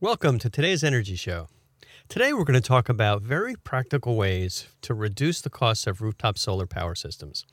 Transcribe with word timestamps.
Welcome 0.00 0.38
to 0.38 0.48
today's 0.48 0.84
Energy 0.84 1.16
Show. 1.16 1.48
Today, 2.08 2.32
we're 2.32 2.44
going 2.44 2.54
to 2.54 2.60
talk 2.60 2.88
about 2.88 3.20
very 3.20 3.56
practical 3.56 4.14
ways 4.14 4.68
to 4.82 4.94
reduce 4.94 5.40
the 5.40 5.50
costs 5.50 5.88
of 5.88 6.00
rooftop 6.00 6.38
solar 6.38 6.66
power 6.66 6.94
systems. 6.94 7.44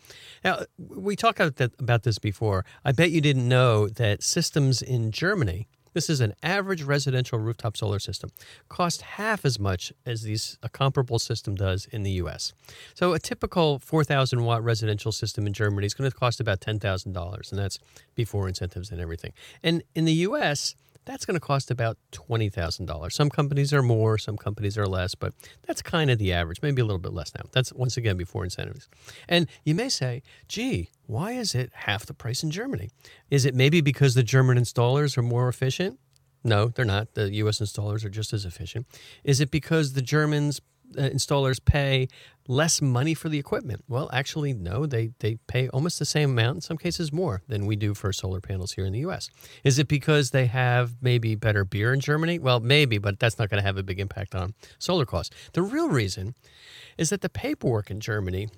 Now, 0.43 0.59
we 0.77 1.15
talked 1.15 1.39
about 1.39 2.03
this 2.03 2.19
before. 2.19 2.63
I 2.83 2.91
bet 2.91 3.09
you 3.09 3.19
didn't 3.19 3.49
know 3.49 3.87
that 3.87 4.21
systems 4.21 4.83
in 4.83 5.09
Germany, 5.09 5.67
this 5.93 6.07
is 6.07 6.21
an 6.21 6.35
average 6.43 6.83
residential 6.83 7.39
rooftop 7.39 7.75
solar 7.75 7.97
system, 7.97 8.29
cost 8.69 9.01
half 9.01 9.43
as 9.43 9.59
much 9.59 9.91
as 10.05 10.21
these, 10.21 10.59
a 10.61 10.69
comparable 10.69 11.17
system 11.17 11.55
does 11.55 11.87
in 11.87 12.03
the 12.03 12.11
US. 12.11 12.53
So, 12.93 13.13
a 13.13 13.19
typical 13.19 13.79
4,000 13.79 14.43
watt 14.43 14.63
residential 14.63 15.11
system 15.11 15.47
in 15.47 15.53
Germany 15.53 15.87
is 15.87 15.95
going 15.95 16.11
to 16.11 16.15
cost 16.15 16.39
about 16.39 16.61
$10,000, 16.61 17.49
and 17.49 17.59
that's 17.59 17.79
before 18.13 18.47
incentives 18.47 18.91
and 18.91 19.01
everything. 19.01 19.33
And 19.63 19.81
in 19.95 20.05
the 20.05 20.13
US, 20.13 20.75
that's 21.05 21.25
going 21.25 21.35
to 21.35 21.39
cost 21.39 21.71
about 21.71 21.97
$20,000. 22.11 23.11
Some 23.11 23.29
companies 23.29 23.73
are 23.73 23.81
more, 23.83 24.17
some 24.17 24.37
companies 24.37 24.77
are 24.77 24.87
less, 24.87 25.15
but 25.15 25.33
that's 25.65 25.81
kind 25.81 26.09
of 26.09 26.17
the 26.17 26.33
average, 26.33 26.61
maybe 26.61 26.81
a 26.81 26.85
little 26.85 26.99
bit 26.99 27.13
less 27.13 27.33
now. 27.35 27.45
That's 27.51 27.71
once 27.73 27.97
again 27.97 28.17
before 28.17 28.43
incentives. 28.43 28.89
And 29.29 29.47
you 29.63 29.75
may 29.75 29.89
say, 29.89 30.23
gee, 30.47 30.89
why 31.05 31.33
is 31.33 31.55
it 31.55 31.71
half 31.73 32.05
the 32.05 32.13
price 32.13 32.43
in 32.43 32.51
Germany? 32.51 32.89
Is 33.29 33.45
it 33.45 33.55
maybe 33.55 33.81
because 33.81 34.15
the 34.15 34.23
German 34.23 34.57
installers 34.57 35.17
are 35.17 35.21
more 35.21 35.47
efficient? 35.47 35.99
No, 36.43 36.67
they're 36.67 36.85
not. 36.85 37.15
The 37.15 37.33
US 37.35 37.59
installers 37.59 38.05
are 38.05 38.09
just 38.09 38.33
as 38.33 38.45
efficient. 38.45 38.85
Is 39.23 39.41
it 39.41 39.49
because 39.49 39.93
the 39.93 40.01
Germans 40.01 40.61
installers 40.93 41.63
pay 41.63 42.07
less 42.47 42.81
money 42.81 43.13
for 43.13 43.29
the 43.29 43.39
equipment? 43.39 43.83
Well, 43.87 44.09
actually, 44.13 44.53
no. 44.53 44.85
They 44.85 45.11
they 45.19 45.35
pay 45.47 45.67
almost 45.69 45.99
the 45.99 46.05
same 46.05 46.31
amount, 46.31 46.57
in 46.57 46.61
some 46.61 46.77
cases 46.77 47.11
more 47.11 47.41
than 47.47 47.65
we 47.65 47.75
do 47.75 47.93
for 47.93 48.11
solar 48.13 48.39
panels 48.39 48.73
here 48.73 48.85
in 48.85 48.93
the 48.93 48.99
U.S. 48.99 49.29
Is 49.63 49.79
it 49.79 49.87
because 49.87 50.31
they 50.31 50.45
have 50.47 50.95
maybe 51.01 51.35
better 51.35 51.65
beer 51.65 51.93
in 51.93 51.99
Germany? 51.99 52.39
Well, 52.39 52.59
maybe, 52.59 52.97
but 52.97 53.19
that's 53.19 53.39
not 53.39 53.49
going 53.49 53.61
to 53.61 53.65
have 53.65 53.77
a 53.77 53.83
big 53.83 53.99
impact 53.99 54.35
on 54.35 54.53
solar 54.79 55.05
costs. 55.05 55.35
The 55.53 55.61
real 55.61 55.89
reason 55.89 56.35
is 56.97 57.09
that 57.09 57.21
the 57.21 57.29
paperwork 57.29 57.89
in 57.89 57.99
Germany 57.99 58.49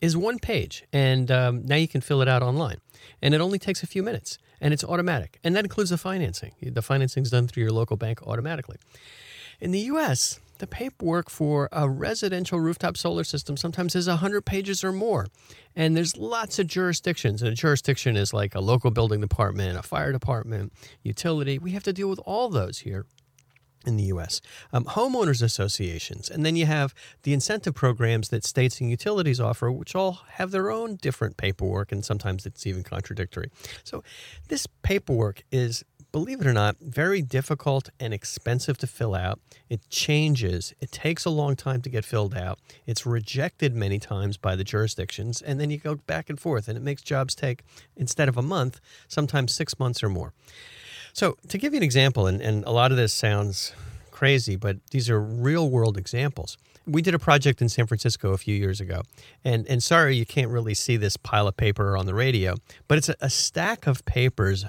is 0.00 0.16
one 0.16 0.38
page, 0.38 0.84
and 0.92 1.30
um, 1.30 1.64
now 1.64 1.76
you 1.76 1.88
can 1.88 2.00
fill 2.00 2.20
it 2.20 2.28
out 2.28 2.42
online, 2.42 2.78
and 3.22 3.34
it 3.34 3.40
only 3.40 3.58
takes 3.58 3.82
a 3.82 3.86
few 3.86 4.02
minutes, 4.02 4.38
and 4.60 4.74
it's 4.74 4.84
automatic, 4.84 5.38
and 5.42 5.56
that 5.56 5.64
includes 5.64 5.90
the 5.90 5.98
financing. 5.98 6.52
The 6.60 6.82
financing 6.82 7.22
is 7.22 7.30
done 7.30 7.48
through 7.48 7.62
your 7.62 7.72
local 7.72 7.96
bank 7.96 8.22
automatically. 8.26 8.76
In 9.58 9.70
the 9.70 9.80
U.S., 9.80 10.38
the 10.58 10.66
paperwork 10.66 11.30
for 11.30 11.68
a 11.72 11.88
residential 11.88 12.58
rooftop 12.60 12.96
solar 12.96 13.24
system 13.24 13.56
sometimes 13.56 13.94
is 13.94 14.08
100 14.08 14.42
pages 14.42 14.82
or 14.82 14.92
more. 14.92 15.26
And 15.74 15.96
there's 15.96 16.16
lots 16.16 16.58
of 16.58 16.66
jurisdictions. 16.66 17.42
And 17.42 17.52
a 17.52 17.54
jurisdiction 17.54 18.16
is 18.16 18.32
like 18.32 18.54
a 18.54 18.60
local 18.60 18.90
building 18.90 19.20
department, 19.20 19.78
a 19.78 19.82
fire 19.82 20.12
department, 20.12 20.72
utility. 21.02 21.58
We 21.58 21.72
have 21.72 21.84
to 21.84 21.92
deal 21.92 22.08
with 22.08 22.20
all 22.20 22.48
those 22.48 22.78
here 22.78 23.06
in 23.86 23.96
the 23.96 24.04
US. 24.04 24.40
Um, 24.72 24.84
homeowners 24.84 25.42
associations, 25.42 26.28
and 26.28 26.44
then 26.44 26.56
you 26.56 26.66
have 26.66 26.94
the 27.22 27.32
incentive 27.32 27.74
programs 27.74 28.28
that 28.30 28.44
states 28.44 28.80
and 28.80 28.90
utilities 28.90 29.40
offer, 29.40 29.70
which 29.70 29.94
all 29.94 30.22
have 30.32 30.50
their 30.50 30.70
own 30.70 30.96
different 30.96 31.36
paperwork, 31.36 31.92
and 31.92 32.04
sometimes 32.04 32.44
it's 32.44 32.66
even 32.66 32.82
contradictory. 32.82 33.48
So, 33.84 34.02
this 34.48 34.66
paperwork 34.82 35.42
is 35.52 35.84
believe 36.16 36.40
it 36.40 36.46
or 36.46 36.52
not, 36.54 36.76
very 36.80 37.20
difficult 37.20 37.90
and 38.00 38.14
expensive 38.14 38.78
to 38.78 38.86
fill 38.86 39.14
out. 39.14 39.38
It 39.68 39.86
changes. 39.90 40.72
It 40.80 40.90
takes 40.90 41.26
a 41.26 41.30
long 41.30 41.56
time 41.56 41.82
to 41.82 41.90
get 41.90 42.06
filled 42.06 42.34
out. 42.34 42.58
It's 42.86 43.04
rejected 43.04 43.74
many 43.74 43.98
times 43.98 44.38
by 44.38 44.56
the 44.56 44.64
jurisdictions, 44.64 45.42
and 45.42 45.60
then 45.60 45.70
you 45.70 45.76
go 45.76 45.96
back 45.96 46.30
and 46.30 46.40
forth, 46.40 46.68
and 46.68 46.78
it 46.78 46.80
makes 46.80 47.02
jobs 47.02 47.34
take, 47.34 47.64
instead 47.98 48.30
of 48.30 48.38
a 48.38 48.42
month, 48.42 48.80
sometimes 49.08 49.54
six 49.54 49.78
months 49.78 50.02
or 50.02 50.08
more. 50.08 50.32
So, 51.12 51.36
to 51.48 51.58
give 51.58 51.74
you 51.74 51.76
an 51.76 51.82
example, 51.82 52.26
and, 52.26 52.40
and 52.40 52.64
a 52.64 52.70
lot 52.70 52.92
of 52.92 52.96
this 52.96 53.12
sounds 53.12 53.74
crazy, 54.10 54.56
but 54.56 54.78
these 54.92 55.10
are 55.10 55.20
real 55.20 55.68
world 55.68 55.98
examples 55.98 56.56
we 56.86 57.02
did 57.02 57.14
a 57.14 57.18
project 57.18 57.60
in 57.60 57.68
San 57.68 57.86
Francisco 57.86 58.32
a 58.32 58.38
few 58.38 58.54
years 58.54 58.80
ago, 58.80 59.02
and 59.44 59.66
and 59.66 59.82
sorry 59.82 60.16
you 60.16 60.24
can't 60.24 60.50
really 60.50 60.74
see 60.74 60.96
this 60.96 61.16
pile 61.16 61.48
of 61.48 61.56
paper 61.56 61.96
on 61.96 62.06
the 62.06 62.14
radio, 62.14 62.54
but 62.88 62.98
it's 62.98 63.08
a, 63.08 63.16
a 63.20 63.30
stack 63.30 63.86
of 63.86 64.04
papers, 64.04 64.64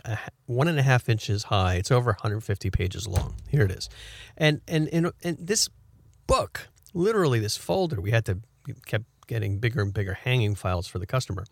one 0.45 0.67
and 0.67 0.79
a 0.79 0.83
half 0.83 1.09
inches 1.09 1.43
high. 1.43 1.75
It's 1.75 1.91
over 1.91 2.11
150 2.11 2.69
pages 2.71 3.07
long. 3.07 3.35
Here 3.49 3.63
it 3.63 3.71
is, 3.71 3.89
and 4.35 4.61
and 4.67 4.89
and, 4.91 5.11
and 5.23 5.37
this 5.39 5.69
book, 6.25 6.69
literally 6.93 7.39
this 7.39 7.55
folder, 7.55 8.01
we 8.01 8.11
had 8.11 8.25
to 8.25 8.39
kept 8.85 9.05
getting 9.27 9.59
bigger 9.59 9.81
and 9.81 9.93
bigger 9.93 10.13
hanging 10.13 10.55
files 10.55 10.87
for 10.87 10.99
the 10.99 11.05
customer. 11.05 11.45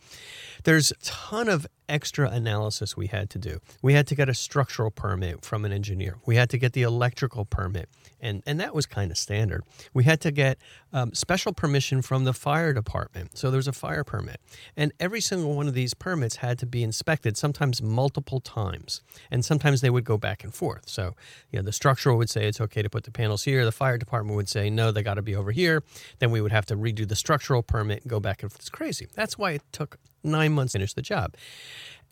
There's 0.64 0.92
a 0.92 0.96
ton 1.04 1.50
of 1.50 1.68
extra 1.90 2.30
analysis 2.30 2.96
we 2.96 3.08
had 3.08 3.30
to 3.32 3.38
do. 3.38 3.60
We 3.82 3.94
had 3.94 4.08
to 4.08 4.16
get 4.16 4.30
a 4.30 4.34
structural 4.34 4.92
permit 4.92 5.44
from 5.44 5.66
an 5.66 5.72
engineer. 5.72 6.18
We 6.26 6.36
had 6.36 6.50
to 6.52 6.58
get 6.58 6.74
the 6.74 6.84
electrical 6.84 7.46
permit, 7.46 7.90
and, 8.22 8.44
and 8.46 8.60
that 8.60 8.74
was 8.74 8.86
kind 8.86 9.12
of 9.12 9.18
standard. 9.18 9.64
We 9.94 10.04
had 10.04 10.22
to 10.22 10.32
get 10.32 10.58
um, 10.94 11.14
special 11.14 11.54
permission 11.54 12.02
from 12.02 12.24
the 12.24 12.34
fire 12.34 12.74
department. 12.74 13.38
So 13.38 13.52
there's 13.52 13.68
a 13.68 13.74
fire 13.74 14.04
permit. 14.04 14.40
And 14.78 14.94
every 15.00 15.22
single 15.22 15.54
one 15.54 15.68
of 15.68 15.74
these 15.74 15.94
permits 15.94 16.38
had 16.38 16.58
to 16.60 16.66
be 16.66 16.84
inspected, 16.84 17.38
sometimes 17.38 17.82
multiple 17.82 18.40
times. 18.40 19.02
And 19.30 19.44
sometimes 19.44 19.82
they 19.82 19.90
would 19.90 20.06
go 20.06 20.18
back 20.18 20.44
and 20.44 20.54
forth. 20.54 20.88
So, 20.88 21.16
you 21.52 21.60
know, 21.60 21.64
the 21.64 21.74
structural 21.74 22.18
would 22.18 22.30
say 22.30 22.48
it's 22.48 22.62
okay 22.62 22.82
to 22.82 22.90
put 22.90 23.04
the 23.04 23.12
panels 23.12 23.44
here. 23.44 23.66
The 23.66 23.72
fire 23.72 23.98
department 23.98 24.38
would 24.38 24.50
say, 24.50 24.70
no, 24.70 24.92
they 24.92 25.04
got 25.04 25.16
to 25.16 25.22
be 25.22 25.36
over 25.36 25.52
here. 25.52 25.84
Then 26.20 26.32
we 26.32 26.42
would 26.42 26.52
have 26.52 26.66
to 26.68 26.76
redo 26.76 27.08
the 27.08 27.16
structural 27.16 27.62
permit 27.62 28.04
and 28.04 28.10
go 28.10 28.20
back 28.20 28.42
and 28.42 28.52
forth. 28.52 28.62
It's 28.62 28.70
crazy. 28.70 29.08
That's 29.14 29.38
why 29.38 29.52
it 29.52 29.64
took 29.72 29.98
nine 30.26 30.54
months 30.54 30.74
to 30.74 30.80
finish 30.80 30.94
the 30.94 31.02
job. 31.02 31.36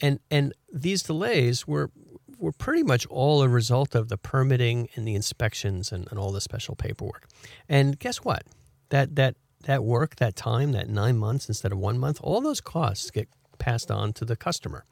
And 0.02 0.20
and 0.32 0.54
these 0.72 1.04
delays 1.04 1.68
were 1.68 1.92
were 2.38 2.52
pretty 2.52 2.84
much 2.84 3.06
all 3.08 3.42
a 3.42 3.48
result 3.48 3.96
of 3.96 4.10
the 4.10 4.18
permitting 4.18 4.90
and 4.96 5.08
the 5.08 5.16
inspections 5.16 5.92
and, 5.92 6.08
and 6.10 6.20
all 6.20 6.32
the 6.32 6.42
special 6.42 6.76
paperwork. 6.76 7.28
And 7.70 7.98
guess 8.00 8.18
what? 8.18 8.44
That 8.90 9.16
that 9.16 9.36
that 9.64 9.84
work, 9.84 10.18
that 10.18 10.36
time, 10.36 10.74
that 10.74 10.90
nine 10.90 11.18
months 11.18 11.48
instead 11.48 11.72
of 11.72 11.78
one 11.78 11.98
month, 11.98 12.20
all 12.22 12.42
those 12.42 12.62
costs 12.62 13.12
get 13.12 13.30
passed 13.60 13.90
on 13.90 14.14
to 14.14 14.26
the 14.26 14.36
customer. 14.36 14.86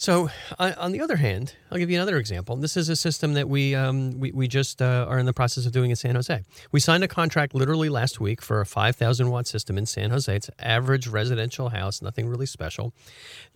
So, 0.00 0.30
on 0.58 0.92
the 0.92 1.02
other 1.02 1.16
hand, 1.16 1.56
I'll 1.70 1.76
give 1.76 1.90
you 1.90 1.98
another 1.98 2.16
example. 2.16 2.56
This 2.56 2.74
is 2.74 2.88
a 2.88 2.96
system 2.96 3.34
that 3.34 3.50
we 3.50 3.74
um, 3.74 4.18
we, 4.18 4.32
we 4.32 4.48
just 4.48 4.80
uh, 4.80 5.04
are 5.06 5.18
in 5.18 5.26
the 5.26 5.34
process 5.34 5.66
of 5.66 5.72
doing 5.72 5.90
in 5.90 5.96
San 5.96 6.14
Jose. 6.14 6.42
We 6.72 6.80
signed 6.80 7.04
a 7.04 7.08
contract 7.08 7.54
literally 7.54 7.90
last 7.90 8.18
week 8.18 8.40
for 8.40 8.62
a 8.62 8.66
5,000 8.66 9.28
watt 9.28 9.46
system 9.46 9.76
in 9.76 9.84
San 9.84 10.08
Jose. 10.08 10.34
It's 10.34 10.48
average 10.58 11.06
residential 11.06 11.68
house, 11.68 12.00
nothing 12.00 12.28
really 12.28 12.46
special. 12.46 12.94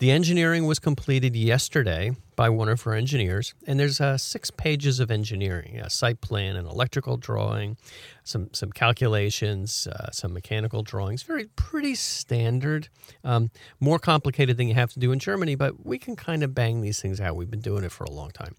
The 0.00 0.10
engineering 0.10 0.66
was 0.66 0.78
completed 0.78 1.34
yesterday 1.34 2.14
by 2.36 2.48
one 2.48 2.68
of 2.68 2.86
our 2.86 2.94
engineers, 2.94 3.54
and 3.66 3.78
there's 3.78 4.00
uh, 4.00 4.18
six 4.18 4.50
pages 4.50 5.00
of 5.00 5.10
engineering: 5.10 5.78
a 5.78 5.90
site 5.90 6.20
plan, 6.20 6.56
an 6.56 6.66
electrical 6.66 7.16
drawing, 7.16 7.76
some 8.22 8.50
some 8.52 8.72
calculations, 8.72 9.86
uh, 9.86 10.10
some 10.10 10.32
mechanical 10.32 10.82
drawings. 10.82 11.22
Very 11.22 11.46
pretty 11.56 11.94
standard. 11.94 12.88
Um, 13.22 13.50
more 13.80 13.98
complicated 13.98 14.56
than 14.56 14.68
you 14.68 14.74
have 14.74 14.92
to 14.92 14.98
do 14.98 15.12
in 15.12 15.18
Germany, 15.18 15.54
but 15.54 15.84
we 15.84 15.98
can 15.98 16.16
kind 16.16 16.42
of 16.42 16.54
bang 16.54 16.80
these 16.80 17.00
things 17.00 17.20
out. 17.20 17.36
We've 17.36 17.50
been 17.50 17.60
doing 17.60 17.84
it 17.84 17.92
for 17.92 18.04
a 18.04 18.10
long 18.10 18.30
time. 18.30 18.54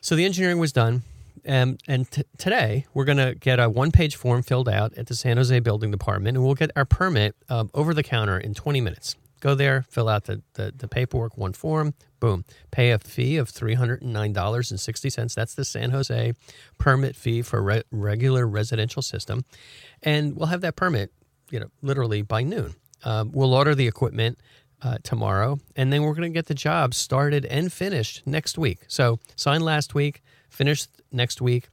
So 0.00 0.14
the 0.14 0.24
engineering 0.24 0.58
was 0.58 0.72
done. 0.72 1.02
Um, 1.46 1.78
and 1.86 2.10
t- 2.10 2.24
today 2.36 2.86
we're 2.94 3.04
going 3.04 3.18
to 3.18 3.34
get 3.34 3.60
a 3.60 3.70
one-page 3.70 4.16
form 4.16 4.42
filled 4.42 4.68
out 4.68 4.92
at 4.94 5.06
the 5.06 5.14
San 5.14 5.36
Jose 5.36 5.58
Building 5.60 5.90
Department, 5.90 6.36
and 6.36 6.44
we'll 6.44 6.54
get 6.54 6.70
our 6.76 6.84
permit 6.84 7.36
um, 7.48 7.70
over 7.74 7.94
the 7.94 8.02
counter 8.02 8.38
in 8.38 8.54
20 8.54 8.80
minutes. 8.80 9.16
Go 9.40 9.54
there, 9.54 9.84
fill 9.88 10.08
out 10.08 10.24
the, 10.24 10.42
the, 10.54 10.72
the 10.76 10.88
paperwork, 10.88 11.36
one 11.36 11.52
form, 11.52 11.94
boom. 12.20 12.44
Pay 12.70 12.90
a 12.90 12.98
fee 12.98 13.36
of 13.36 13.50
$309.60. 13.50 15.34
That's 15.34 15.54
the 15.54 15.64
San 15.64 15.90
Jose 15.90 16.32
permit 16.78 17.14
fee 17.16 17.42
for 17.42 17.62
re- 17.62 17.82
regular 17.90 18.46
residential 18.46 19.02
system. 19.02 19.44
And 20.02 20.36
we'll 20.36 20.48
have 20.48 20.62
that 20.62 20.76
permit, 20.76 21.12
you 21.50 21.60
know, 21.60 21.68
literally 21.82 22.22
by 22.22 22.42
noon. 22.42 22.74
Um, 23.04 23.30
we'll 23.32 23.54
order 23.54 23.74
the 23.74 23.86
equipment 23.86 24.38
uh, 24.82 24.98
tomorrow, 25.02 25.58
and 25.76 25.92
then 25.92 26.02
we're 26.02 26.14
going 26.14 26.30
to 26.30 26.36
get 26.36 26.46
the 26.46 26.54
job 26.54 26.94
started 26.94 27.44
and 27.46 27.72
finished 27.72 28.22
next 28.26 28.58
week. 28.58 28.80
So 28.88 29.18
sign 29.36 29.60
last 29.60 29.94
week, 29.94 30.22
finished 30.48 30.88
next 31.12 31.40
week, 31.40 31.68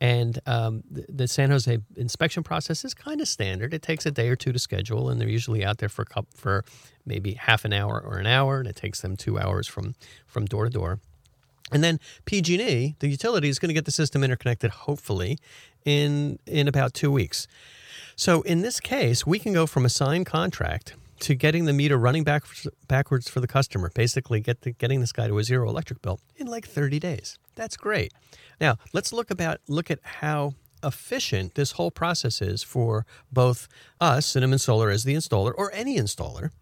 and 0.00 0.38
um, 0.46 0.82
the, 0.90 1.04
the, 1.08 1.28
San 1.28 1.50
Jose 1.50 1.78
inspection 1.96 2.42
process 2.42 2.84
is 2.84 2.94
kind 2.94 3.20
of 3.20 3.28
standard. 3.28 3.74
It 3.74 3.82
takes 3.82 4.06
a 4.06 4.10
day 4.10 4.28
or 4.28 4.36
two 4.36 4.52
to 4.52 4.58
schedule, 4.58 5.10
and 5.10 5.20
they're 5.20 5.28
usually 5.28 5.64
out 5.64 5.78
there 5.78 5.88
for 5.88 6.06
for 6.34 6.64
maybe 7.04 7.34
half 7.34 7.64
an 7.64 7.72
hour 7.72 8.00
or 8.00 8.18
an 8.18 8.26
hour, 8.26 8.58
and 8.58 8.68
it 8.68 8.76
takes 8.76 9.02
them 9.02 9.16
two 9.16 9.38
hours 9.38 9.66
from 9.66 9.94
from 10.26 10.46
door 10.46 10.64
to 10.64 10.70
door. 10.70 11.00
And 11.72 11.84
then 11.84 12.00
PG&E, 12.24 12.96
the 12.98 13.08
utility, 13.08 13.48
is 13.48 13.60
going 13.60 13.68
to 13.68 13.74
get 13.74 13.84
the 13.84 13.92
system 13.92 14.24
interconnected, 14.24 14.70
hopefully, 14.70 15.38
in 15.84 16.38
in 16.46 16.66
about 16.66 16.94
two 16.94 17.10
weeks. 17.10 17.46
So 18.16 18.42
in 18.42 18.62
this 18.62 18.80
case, 18.80 19.26
we 19.26 19.38
can 19.38 19.52
go 19.52 19.66
from 19.66 19.84
a 19.84 19.90
signed 19.90 20.26
contract 20.26 20.94
to 21.20 21.34
getting 21.34 21.66
the 21.66 21.72
meter 21.72 21.96
running 21.98 22.24
back, 22.24 22.44
backwards 22.88 23.28
for 23.28 23.40
the 23.40 23.46
customer. 23.46 23.90
Basically, 23.94 24.40
get 24.40 24.62
the, 24.62 24.72
getting 24.72 25.00
this 25.00 25.12
guy 25.12 25.28
to 25.28 25.38
a 25.38 25.44
zero 25.44 25.68
electric 25.68 26.02
bill 26.02 26.20
in 26.36 26.46
like 26.46 26.66
30 26.66 26.98
days. 26.98 27.38
That's 27.60 27.76
great. 27.76 28.14
Now, 28.58 28.78
let's 28.94 29.12
look 29.12 29.30
about 29.30 29.60
look 29.68 29.90
at 29.90 29.98
how 30.02 30.54
efficient 30.82 31.56
this 31.56 31.72
whole 31.72 31.90
process 31.90 32.40
is 32.40 32.62
for 32.62 33.04
both 33.30 33.68
us, 34.00 34.24
Cinnamon 34.24 34.58
Solar 34.58 34.88
as 34.88 35.04
the 35.04 35.14
installer, 35.14 35.52
or 35.54 35.70
any 35.74 35.98
installer, 35.98 36.52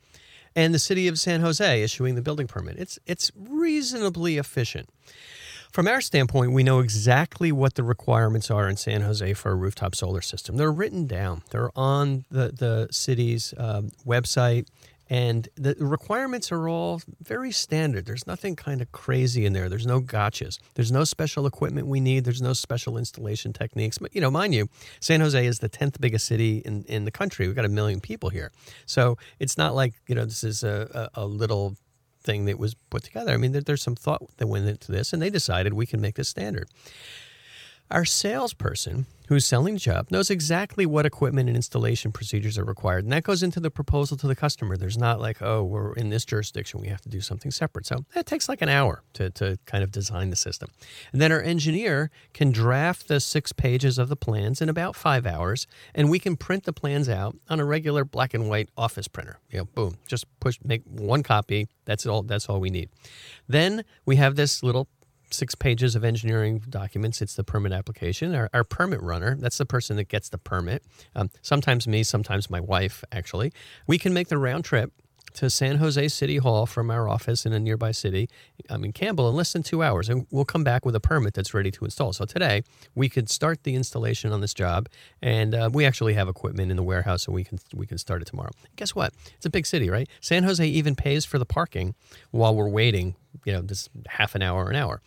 and 0.56 0.74
the 0.74 0.80
city 0.80 1.06
of 1.06 1.16
San 1.16 1.40
Jose 1.40 1.82
issuing 1.84 2.16
the 2.16 2.20
building 2.20 2.48
permit. 2.48 2.78
It's 2.78 2.98
it's 3.06 3.30
reasonably 3.36 4.38
efficient. 4.38 4.88
From 5.70 5.86
our 5.86 6.00
standpoint, 6.00 6.50
we 6.50 6.64
know 6.64 6.80
exactly 6.80 7.52
what 7.52 7.76
the 7.76 7.84
requirements 7.84 8.50
are 8.50 8.68
in 8.68 8.76
San 8.76 9.02
Jose 9.02 9.34
for 9.34 9.52
a 9.52 9.54
rooftop 9.54 9.94
solar 9.94 10.20
system. 10.20 10.56
They're 10.56 10.72
written 10.72 11.06
down, 11.06 11.42
they're 11.50 11.70
on 11.78 12.24
the, 12.28 12.48
the 12.48 12.88
city's 12.90 13.54
um, 13.56 13.92
website, 14.04 14.66
and 15.10 15.48
the 15.56 15.74
requirements 15.78 16.52
are 16.52 16.68
all 16.68 17.00
very 17.22 17.50
standard. 17.50 18.04
There's 18.06 18.26
nothing 18.26 18.56
kind 18.56 18.82
of 18.82 18.92
crazy 18.92 19.46
in 19.46 19.52
there. 19.52 19.68
There's 19.68 19.86
no 19.86 20.00
gotchas. 20.00 20.58
There's 20.74 20.92
no 20.92 21.04
special 21.04 21.46
equipment 21.46 21.86
we 21.86 22.00
need. 22.00 22.24
There's 22.24 22.42
no 22.42 22.52
special 22.52 22.98
installation 22.98 23.52
techniques. 23.52 23.98
But, 23.98 24.14
you 24.14 24.20
know, 24.20 24.30
mind 24.30 24.54
you, 24.54 24.68
San 25.00 25.20
Jose 25.20 25.46
is 25.46 25.60
the 25.60 25.68
10th 25.68 26.00
biggest 26.00 26.26
city 26.26 26.58
in, 26.58 26.84
in 26.84 27.04
the 27.04 27.10
country. 27.10 27.46
We've 27.46 27.56
got 27.56 27.64
a 27.64 27.70
million 27.70 28.00
people 28.00 28.28
here. 28.28 28.52
So 28.86 29.16
it's 29.38 29.56
not 29.56 29.74
like, 29.74 29.94
you 30.06 30.14
know, 30.14 30.24
this 30.24 30.44
is 30.44 30.62
a, 30.62 31.10
a, 31.14 31.22
a 31.22 31.26
little 31.26 31.76
thing 32.22 32.44
that 32.44 32.58
was 32.58 32.74
put 32.74 33.02
together. 33.02 33.32
I 33.32 33.38
mean, 33.38 33.52
there's 33.52 33.82
some 33.82 33.96
thought 33.96 34.36
that 34.36 34.46
went 34.46 34.68
into 34.68 34.92
this, 34.92 35.12
and 35.12 35.22
they 35.22 35.30
decided 35.30 35.72
we 35.72 35.86
can 35.86 36.00
make 36.00 36.16
this 36.16 36.28
standard. 36.28 36.68
Our 37.90 38.04
salesperson 38.04 39.06
who's 39.28 39.46
selling 39.46 39.74
the 39.74 39.80
job 39.80 40.10
knows 40.10 40.30
exactly 40.30 40.84
what 40.84 41.06
equipment 41.06 41.48
and 41.48 41.56
installation 41.56 42.12
procedures 42.12 42.58
are 42.58 42.64
required. 42.64 43.04
And 43.04 43.12
that 43.12 43.22
goes 43.22 43.42
into 43.42 43.60
the 43.60 43.70
proposal 43.70 44.16
to 44.18 44.26
the 44.26 44.34
customer. 44.34 44.76
There's 44.76 44.98
not 44.98 45.20
like, 45.20 45.40
oh, 45.40 45.62
we're 45.62 45.94
in 45.94 46.10
this 46.10 46.24
jurisdiction, 46.26 46.80
we 46.80 46.88
have 46.88 47.00
to 47.02 47.08
do 47.08 47.20
something 47.20 47.50
separate. 47.50 47.86
So 47.86 48.04
that 48.14 48.26
takes 48.26 48.48
like 48.48 48.60
an 48.60 48.68
hour 48.68 49.02
to, 49.14 49.30
to 49.30 49.58
kind 49.64 49.82
of 49.82 49.90
design 49.90 50.28
the 50.28 50.36
system. 50.36 50.70
And 51.12 51.20
then 51.20 51.32
our 51.32 51.40
engineer 51.40 52.10
can 52.34 52.52
draft 52.52 53.08
the 53.08 53.20
six 53.20 53.52
pages 53.52 53.98
of 53.98 54.08
the 54.08 54.16
plans 54.16 54.60
in 54.60 54.68
about 54.68 54.96
five 54.96 55.26
hours, 55.26 55.66
and 55.94 56.10
we 56.10 56.18
can 56.18 56.36
print 56.36 56.64
the 56.64 56.72
plans 56.72 57.08
out 57.08 57.36
on 57.48 57.60
a 57.60 57.64
regular 57.64 58.04
black 58.04 58.34
and 58.34 58.48
white 58.50 58.68
office 58.76 59.08
printer. 59.08 59.38
You 59.50 59.58
know, 59.58 59.64
boom, 59.64 59.98
just 60.06 60.26
push, 60.40 60.58
make 60.64 60.82
one 60.84 61.22
copy. 61.22 61.68
That's 61.84 62.06
all. 62.06 62.22
That's 62.22 62.48
all 62.48 62.60
we 62.60 62.70
need. 62.70 62.90
Then 63.46 63.84
we 64.04 64.16
have 64.16 64.36
this 64.36 64.62
little 64.62 64.88
six 65.30 65.54
pages 65.54 65.94
of 65.94 66.04
engineering 66.04 66.62
documents. 66.68 67.20
It's 67.22 67.34
the 67.34 67.44
permit 67.44 67.72
application. 67.72 68.34
Our, 68.34 68.48
our 68.52 68.64
permit 68.64 69.02
runner, 69.02 69.36
that's 69.36 69.58
the 69.58 69.66
person 69.66 69.96
that 69.96 70.08
gets 70.08 70.28
the 70.28 70.38
permit. 70.38 70.84
Um, 71.14 71.30
sometimes 71.42 71.86
me, 71.86 72.02
sometimes 72.02 72.50
my 72.50 72.60
wife, 72.60 73.04
actually. 73.12 73.52
We 73.86 73.98
can 73.98 74.12
make 74.12 74.28
the 74.28 74.38
round 74.38 74.64
trip 74.64 74.92
to 75.34 75.50
San 75.50 75.76
Jose 75.76 76.08
City 76.08 76.38
Hall 76.38 76.66
from 76.66 76.90
our 76.90 77.08
office 77.08 77.46
in 77.46 77.52
a 77.52 77.58
nearby 77.58 77.90
city, 77.90 78.28
I 78.70 78.76
mean 78.76 78.92
Campbell, 78.92 79.28
in 79.28 79.34
less 79.36 79.52
than 79.52 79.62
two 79.62 79.82
hours, 79.82 80.08
and 80.08 80.26
we'll 80.30 80.44
come 80.44 80.64
back 80.64 80.84
with 80.84 80.94
a 80.94 81.00
permit 81.00 81.34
that's 81.34 81.54
ready 81.54 81.70
to 81.72 81.84
install. 81.84 82.12
So 82.12 82.24
today 82.24 82.62
we 82.94 83.08
could 83.08 83.28
start 83.28 83.62
the 83.64 83.74
installation 83.74 84.32
on 84.32 84.40
this 84.40 84.54
job, 84.54 84.88
and 85.22 85.54
uh, 85.54 85.70
we 85.72 85.84
actually 85.84 86.14
have 86.14 86.28
equipment 86.28 86.70
in 86.70 86.76
the 86.76 86.82
warehouse, 86.82 87.22
so 87.22 87.32
we 87.32 87.44
can 87.44 87.58
we 87.74 87.86
can 87.86 87.98
start 87.98 88.22
it 88.22 88.26
tomorrow. 88.26 88.50
Guess 88.76 88.94
what? 88.94 89.12
It's 89.36 89.46
a 89.46 89.50
big 89.50 89.66
city, 89.66 89.90
right? 89.90 90.08
San 90.20 90.44
Jose 90.44 90.64
even 90.66 90.94
pays 90.94 91.24
for 91.24 91.38
the 91.38 91.46
parking 91.46 91.94
while 92.30 92.54
we're 92.54 92.68
waiting. 92.68 93.14
You 93.44 93.52
know, 93.52 93.62
this 93.62 93.88
half 94.08 94.34
an 94.34 94.42
hour, 94.42 94.68
an 94.68 94.76
hour. 94.76 95.00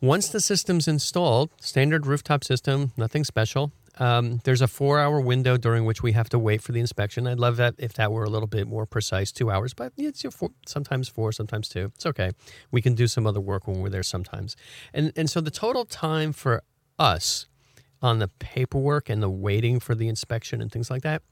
Once 0.00 0.28
the 0.28 0.40
system's 0.40 0.86
installed, 0.86 1.50
standard 1.60 2.06
rooftop 2.06 2.44
system, 2.44 2.92
nothing 2.96 3.24
special. 3.24 3.72
Um, 3.98 4.40
there's 4.44 4.62
a 4.62 4.68
four 4.68 4.98
hour 4.98 5.20
window 5.20 5.56
during 5.56 5.84
which 5.84 6.02
we 6.02 6.12
have 6.12 6.28
to 6.30 6.38
wait 6.38 6.62
for 6.62 6.72
the 6.72 6.80
inspection. 6.80 7.26
I'd 7.26 7.38
love 7.38 7.56
that 7.56 7.74
if 7.78 7.94
that 7.94 8.12
were 8.12 8.24
a 8.24 8.30
little 8.30 8.46
bit 8.46 8.68
more 8.68 8.86
precise, 8.86 9.32
two 9.32 9.50
hours, 9.50 9.74
but 9.74 9.92
it's 9.96 10.22
four, 10.34 10.50
sometimes 10.66 11.08
four, 11.08 11.32
sometimes 11.32 11.68
two. 11.68 11.90
It's 11.94 12.06
okay. 12.06 12.30
We 12.70 12.80
can 12.80 12.94
do 12.94 13.06
some 13.06 13.26
other 13.26 13.40
work 13.40 13.66
when 13.66 13.80
we're 13.80 13.88
there 13.88 14.02
sometimes. 14.02 14.56
And, 14.94 15.12
and 15.16 15.28
so 15.28 15.40
the 15.40 15.50
total 15.50 15.84
time 15.84 16.32
for 16.32 16.62
us 16.98 17.46
on 18.00 18.20
the 18.20 18.28
paperwork 18.28 19.08
and 19.08 19.22
the 19.22 19.30
waiting 19.30 19.80
for 19.80 19.94
the 19.94 20.08
inspection 20.08 20.60
and 20.60 20.70
things 20.70 20.90
like 20.90 21.02
that, 21.02 21.22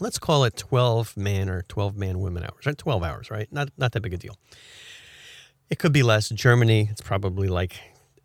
let's 0.00 0.18
call 0.18 0.44
it 0.44 0.56
12 0.56 1.16
man 1.16 1.48
or 1.48 1.62
12 1.62 1.96
man 1.96 2.18
women 2.18 2.42
hours, 2.42 2.66
right? 2.66 2.76
12 2.76 3.02
hours, 3.02 3.30
right? 3.30 3.48
Not, 3.52 3.70
not 3.78 3.92
that 3.92 4.00
big 4.00 4.14
a 4.14 4.16
deal. 4.16 4.36
It 5.70 5.78
could 5.78 5.92
be 5.92 6.02
less. 6.02 6.28
Germany, 6.28 6.88
it's 6.90 7.00
probably 7.00 7.48
like 7.48 7.80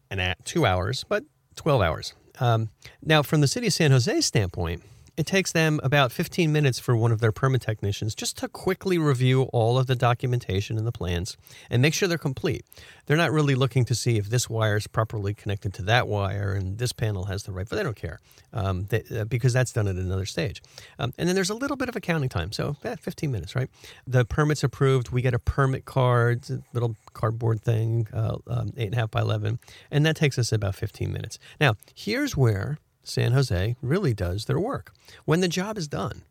an 0.09 0.19
at 0.19 0.43
two 0.45 0.65
hours, 0.65 1.05
but 1.07 1.23
12 1.55 1.81
hours. 1.81 2.13
Um, 2.39 2.69
now, 3.03 3.21
from 3.21 3.41
the 3.41 3.47
city 3.47 3.67
of 3.67 3.73
San 3.73 3.91
Jose 3.91 4.21
standpoint, 4.21 4.83
it 5.19 5.25
takes 5.25 5.51
them 5.51 5.81
about 5.83 6.13
15 6.13 6.49
minutes 6.49 6.79
for 6.79 6.95
one 6.95 7.11
of 7.11 7.19
their 7.19 7.33
permit 7.33 7.61
technicians 7.61 8.15
just 8.15 8.37
to 8.37 8.47
quickly 8.47 8.97
review 8.97 9.43
all 9.51 9.77
of 9.77 9.85
the 9.85 9.95
documentation 9.95 10.77
and 10.77 10.87
the 10.87 10.93
plans 10.93 11.35
and 11.69 11.81
make 11.81 11.93
sure 11.93 12.07
they're 12.07 12.17
complete. 12.17 12.63
They're 13.05 13.17
not 13.17 13.33
really 13.33 13.53
looking 13.53 13.83
to 13.83 13.95
see 13.95 14.17
if 14.17 14.29
this 14.29 14.49
wire 14.49 14.77
is 14.77 14.87
properly 14.87 15.33
connected 15.33 15.73
to 15.73 15.81
that 15.81 16.07
wire 16.07 16.53
and 16.53 16.77
this 16.77 16.93
panel 16.93 17.25
has 17.25 17.43
the 17.43 17.51
right, 17.51 17.67
but 17.67 17.75
they 17.75 17.83
don't 17.83 17.97
care 17.97 18.21
um, 18.53 18.85
they, 18.85 19.03
uh, 19.13 19.25
because 19.25 19.51
that's 19.51 19.73
done 19.73 19.89
at 19.89 19.97
another 19.97 20.25
stage. 20.25 20.61
Um, 20.97 21.13
and 21.17 21.27
then 21.27 21.35
there's 21.35 21.49
a 21.49 21.53
little 21.53 21.75
bit 21.75 21.89
of 21.89 21.97
accounting 21.97 22.29
time, 22.29 22.53
so 22.53 22.77
eh, 22.85 22.95
15 22.95 23.29
minutes, 23.29 23.57
right? 23.57 23.69
The 24.07 24.23
permit's 24.23 24.63
approved. 24.63 25.09
We 25.09 25.21
get 25.21 25.33
a 25.33 25.39
permit 25.39 25.83
card, 25.83 26.45
little 26.71 26.95
cardboard 27.11 27.61
thing, 27.61 28.07
uh, 28.13 28.37
um, 28.47 28.71
eight 28.77 28.85
and 28.85 28.93
a 28.93 28.99
half 28.99 29.11
by 29.11 29.19
11, 29.19 29.59
and 29.91 30.05
that 30.05 30.15
takes 30.15 30.39
us 30.39 30.53
about 30.53 30.75
15 30.75 31.11
minutes. 31.11 31.39
Now, 31.59 31.75
here's 31.93 32.37
where 32.37 32.77
San 33.03 33.31
Jose 33.31 33.75
really 33.81 34.13
does 34.13 34.45
their 34.45 34.59
work. 34.59 34.93
When 35.25 35.41
the 35.41 35.47
job 35.47 35.77
is 35.77 35.87
done, 35.87 36.23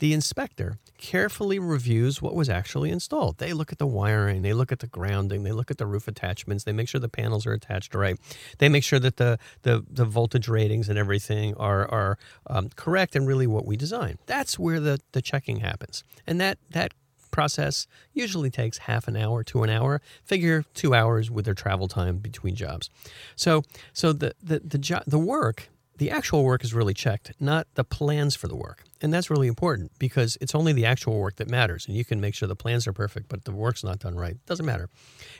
the 0.00 0.12
inspector 0.14 0.78
carefully 0.96 1.58
reviews 1.58 2.22
what 2.22 2.34
was 2.34 2.48
actually 2.48 2.90
installed. 2.90 3.38
They 3.38 3.52
look 3.52 3.70
at 3.70 3.78
the 3.78 3.86
wiring, 3.86 4.42
they 4.42 4.54
look 4.54 4.72
at 4.72 4.78
the 4.78 4.86
grounding, 4.86 5.42
they 5.42 5.52
look 5.52 5.70
at 5.70 5.78
the 5.78 5.86
roof 5.86 6.08
attachments, 6.08 6.64
they 6.64 6.72
make 6.72 6.88
sure 6.88 7.00
the 7.00 7.08
panels 7.08 7.46
are 7.46 7.52
attached 7.52 7.94
right. 7.94 8.18
They 8.58 8.68
make 8.68 8.82
sure 8.82 8.98
that 8.98 9.18
the 9.18 9.38
the, 9.62 9.84
the 9.88 10.04
voltage 10.06 10.48
ratings 10.48 10.88
and 10.88 10.98
everything 10.98 11.54
are 11.56 11.86
are 11.90 12.18
um, 12.46 12.70
correct 12.76 13.14
and 13.14 13.26
really 13.26 13.46
what 13.46 13.66
we 13.66 13.76
design. 13.76 14.18
That's 14.26 14.58
where 14.58 14.80
the 14.80 15.00
the 15.12 15.22
checking 15.22 15.60
happens, 15.60 16.02
and 16.26 16.40
that 16.40 16.58
that 16.70 16.92
process 17.30 17.86
usually 18.12 18.50
takes 18.50 18.78
half 18.78 19.06
an 19.06 19.16
hour 19.16 19.44
to 19.44 19.62
an 19.62 19.70
hour. 19.70 20.00
Figure 20.24 20.64
two 20.74 20.94
hours 20.94 21.30
with 21.30 21.44
their 21.44 21.54
travel 21.54 21.88
time 21.88 22.18
between 22.18 22.54
jobs. 22.54 22.90
So 23.36 23.62
so 23.92 24.12
the 24.12 24.34
the 24.42 24.60
the, 24.60 24.78
jo- 24.78 25.02
the 25.06 25.18
work 25.18 25.68
the 26.00 26.10
actual 26.10 26.44
work 26.44 26.64
is 26.64 26.72
really 26.72 26.94
checked, 26.94 27.32
not 27.38 27.66
the 27.74 27.84
plans 27.84 28.34
for 28.34 28.48
the 28.48 28.56
work. 28.56 28.84
And 29.02 29.12
that's 29.12 29.28
really 29.28 29.48
important 29.48 29.92
because 29.98 30.38
it's 30.40 30.54
only 30.54 30.72
the 30.72 30.86
actual 30.86 31.18
work 31.18 31.36
that 31.36 31.50
matters. 31.50 31.86
And 31.86 31.94
you 31.94 32.06
can 32.06 32.22
make 32.22 32.34
sure 32.34 32.48
the 32.48 32.56
plans 32.56 32.86
are 32.86 32.94
perfect, 32.94 33.28
but 33.28 33.44
the 33.44 33.52
work's 33.52 33.84
not 33.84 33.98
done 33.98 34.14
right. 34.14 34.38
Doesn't 34.46 34.64
matter. 34.64 34.88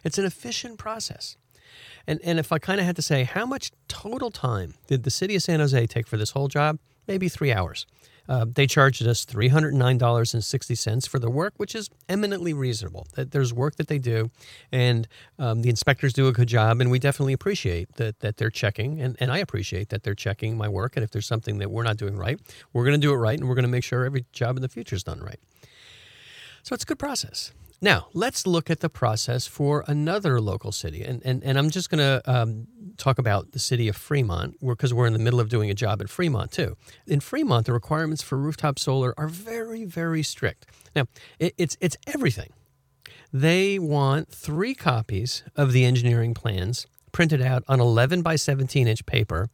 It's 0.05 0.19
an 0.19 0.27
efficient 0.27 0.77
process. 0.79 1.39
And, 2.07 2.21
and 2.23 2.39
if 2.39 2.53
I 2.53 2.59
kind 2.59 2.79
of 2.79 2.85
had 2.85 2.95
to 2.97 3.03
say, 3.03 3.25
how 3.25 3.47
much 3.47 3.71
total 3.89 4.31
time 4.31 4.75
did 4.87 5.05
the 5.05 5.11
city 5.11 5.35
of 5.35 5.43
San 5.43 5.61
Jose 5.61 5.87
take 5.87 6.07
for 6.07 6.19
this 6.19 6.33
whole 6.33 6.49
job? 6.49 6.79
Maybe 7.09 7.31
three 7.31 7.55
hours. 7.55 7.87
Uh, 8.31 8.47
they 8.49 8.65
charged 8.65 9.05
us 9.05 9.27
$309.60 9.27 11.09
for 11.09 11.19
the 11.19 11.29
work, 11.29 11.53
which 11.57 11.75
is 11.75 11.91
eminently 12.09 12.53
reasonable. 12.53 13.09
That 13.17 13.33
There's 13.33 13.53
work 13.53 13.75
that 13.75 13.89
they 13.89 13.99
do, 13.99 14.31
and 14.71 15.09
um, 15.41 15.63
the 15.63 15.69
inspectors 15.69 16.13
do 16.13 16.29
a 16.29 16.33
good 16.33 16.47
job, 16.47 16.81
and 16.81 16.93
we 16.93 17.01
definitely 17.01 17.33
appreciate 17.33 17.97
that, 17.97 18.21
that 18.21 18.37
they're 18.37 18.49
checking, 18.49 19.01
and, 19.01 19.17
and 19.19 19.33
I 19.33 19.39
appreciate 19.39 19.89
that 19.89 20.05
they're 20.05 20.15
checking 20.15 20.57
my 20.57 20.69
work. 20.69 20.97
And 20.97 21.03
if 21.03 21.11
there's 21.11 21.27
something 21.27 21.59
that 21.59 21.73
we're 21.73 21.83
not 21.83 21.97
doing 21.97 22.17
right, 22.17 22.41
we're 22.73 22.85
going 22.85 23.01
to 23.01 23.05
do 23.05 23.13
it 23.13 23.17
right, 23.17 23.37
and 23.37 23.49
we're 23.49 23.57
going 23.57 23.65
to 23.65 23.69
make 23.69 23.83
sure 23.83 24.05
every 24.05 24.25
job 24.33 24.55
in 24.55 24.63
the 24.63 24.69
future 24.69 24.95
is 24.95 25.03
done 25.03 25.19
right. 25.19 25.41
So 26.63 26.75
it's 26.75 26.85
a 26.85 26.87
good 26.87 27.01
process. 27.01 27.53
Now, 27.83 28.09
let's 28.13 28.47
look 28.47 28.69
at 28.69 28.81
the 28.81 28.91
process 28.91 29.47
for 29.47 29.85
another 29.87 30.39
local 30.41 30.71
city. 30.71 31.03
And, 31.03 31.23
and, 31.25 31.43
and 31.43 31.59
I'm 31.59 31.71
just 31.71 31.89
going 31.89 31.99
to 31.99 32.23
um, 32.31 32.67
talk 32.99 33.19
about 33.19 33.53
the 33.53 33.59
city 33.59 33.89
of 33.89 33.97
Fremont 33.97 34.57
because 34.61 34.93
we're 34.93 35.07
in 35.07 35.15
the 35.15 35.19
middle 35.19 35.41
of 35.41 35.49
doing 35.49 35.71
a 35.71 35.75
job 35.75 36.03
at 36.03 36.11
Fremont, 36.11 36.53
too. 36.53 36.77
In 37.07 37.21
Fremont, 37.21 37.65
the 37.65 37.73
requirements 37.73 38.23
for 38.23 38.37
rooftop 38.37 38.79
solar 38.79 39.15
are 39.19 39.29
very, 39.29 39.85
very 39.85 40.23
strict. 40.23 40.67
Now, 40.95 41.05
it, 41.39 41.55
it's, 41.57 41.79
it's 41.81 41.97
everything. 42.07 42.53
They 43.33 43.79
want 43.79 44.29
three 44.29 44.75
copies 44.75 45.43
of 45.57 45.73
the 45.73 45.85
engineering 45.87 46.35
plans 46.35 46.87
printed 47.13 47.41
out 47.41 47.65
on 47.67 47.81
11 47.81 48.21
by 48.21 48.37
17 48.37 48.89
inch 48.89 49.07
paper. 49.07 49.49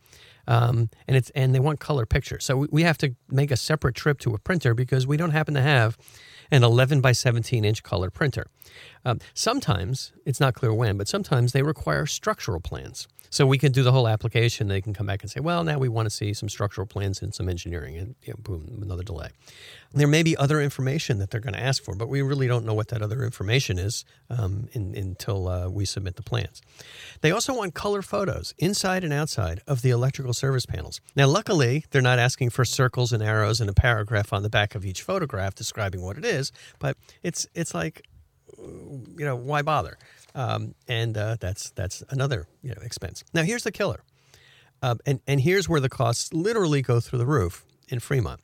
Um, 0.48 0.90
and 1.08 1.16
it's 1.16 1.30
and 1.30 1.52
they 1.54 1.58
want 1.58 1.80
color 1.80 2.06
pictures. 2.06 2.44
So 2.44 2.56
we, 2.56 2.68
we 2.70 2.82
have 2.82 2.98
to 2.98 3.16
make 3.28 3.50
a 3.50 3.56
separate 3.56 3.96
trip 3.96 4.20
to 4.20 4.34
a 4.34 4.38
printer 4.38 4.74
because 4.74 5.04
we 5.04 5.16
don't 5.16 5.32
happen 5.32 5.54
to 5.54 5.62
have 5.62 5.98
an 6.50 6.64
11 6.64 7.00
by 7.00 7.12
17 7.12 7.64
inch 7.64 7.82
color 7.82 8.10
printer. 8.10 8.46
Um, 9.04 9.20
sometimes, 9.34 10.12
it's 10.24 10.40
not 10.40 10.54
clear 10.54 10.72
when, 10.72 10.96
but 10.96 11.08
sometimes 11.08 11.52
they 11.52 11.62
require 11.62 12.06
structural 12.06 12.60
plans. 12.60 13.08
So 13.30 13.46
we 13.46 13.58
can 13.58 13.72
do 13.72 13.82
the 13.82 13.92
whole 13.92 14.08
application. 14.08 14.68
They 14.68 14.80
can 14.80 14.94
come 14.94 15.06
back 15.06 15.22
and 15.22 15.30
say, 15.30 15.40
well, 15.40 15.64
now 15.64 15.78
we 15.78 15.88
want 15.88 16.06
to 16.06 16.10
see 16.10 16.32
some 16.32 16.48
structural 16.48 16.86
plans 16.86 17.22
and 17.22 17.34
some 17.34 17.48
engineering, 17.48 17.96
and 17.96 18.14
you 18.22 18.32
know, 18.32 18.38
boom, 18.42 18.80
another 18.82 19.02
delay. 19.02 19.30
There 19.92 20.06
may 20.06 20.22
be 20.22 20.36
other 20.36 20.60
information 20.60 21.18
that 21.18 21.30
they're 21.30 21.40
going 21.40 21.54
to 21.54 21.62
ask 21.62 21.82
for, 21.82 21.94
but 21.94 22.08
we 22.08 22.20
really 22.22 22.46
don't 22.46 22.66
know 22.66 22.74
what 22.74 22.88
that 22.88 23.02
other 23.02 23.24
information 23.24 23.78
is 23.78 24.04
um, 24.28 24.68
in, 24.72 24.94
until 24.94 25.48
uh, 25.48 25.68
we 25.68 25.84
submit 25.84 26.16
the 26.16 26.22
plans. 26.22 26.60
They 27.20 27.30
also 27.30 27.54
want 27.54 27.74
color 27.74 28.02
photos, 28.02 28.54
inside 28.58 29.04
and 29.04 29.12
outside, 29.12 29.62
of 29.66 29.82
the 29.82 29.90
electrical 29.90 30.34
service 30.34 30.66
panels. 30.66 31.00
Now, 31.14 31.28
luckily, 31.28 31.84
they're 31.90 32.02
not 32.02 32.18
asking 32.18 32.50
for 32.50 32.64
circles 32.64 33.12
and 33.12 33.22
arrows 33.22 33.60
and 33.60 33.70
a 33.70 33.74
paragraph 33.74 34.32
on 34.32 34.42
the 34.42 34.50
back 34.50 34.74
of 34.74 34.84
each 34.84 35.02
photograph 35.02 35.54
describing 35.54 36.02
what 36.02 36.18
it 36.18 36.24
is, 36.24 36.52
but 36.78 36.96
it's 37.22 37.46
it's 37.54 37.74
like, 37.74 38.02
you 38.66 39.24
know, 39.24 39.36
why 39.36 39.62
bother? 39.62 39.98
Um, 40.34 40.74
and 40.86 41.16
uh, 41.16 41.36
that's 41.40 41.70
that's 41.70 42.02
another 42.10 42.46
you 42.62 42.70
know 42.70 42.82
expense. 42.82 43.24
Now, 43.32 43.42
here's 43.42 43.64
the 43.64 43.72
killer, 43.72 44.02
uh, 44.82 44.96
and 45.06 45.20
and 45.26 45.40
here's 45.40 45.68
where 45.68 45.80
the 45.80 45.88
costs 45.88 46.32
literally 46.32 46.82
go 46.82 47.00
through 47.00 47.18
the 47.18 47.26
roof 47.26 47.64
in 47.88 48.00
Fremont. 48.00 48.40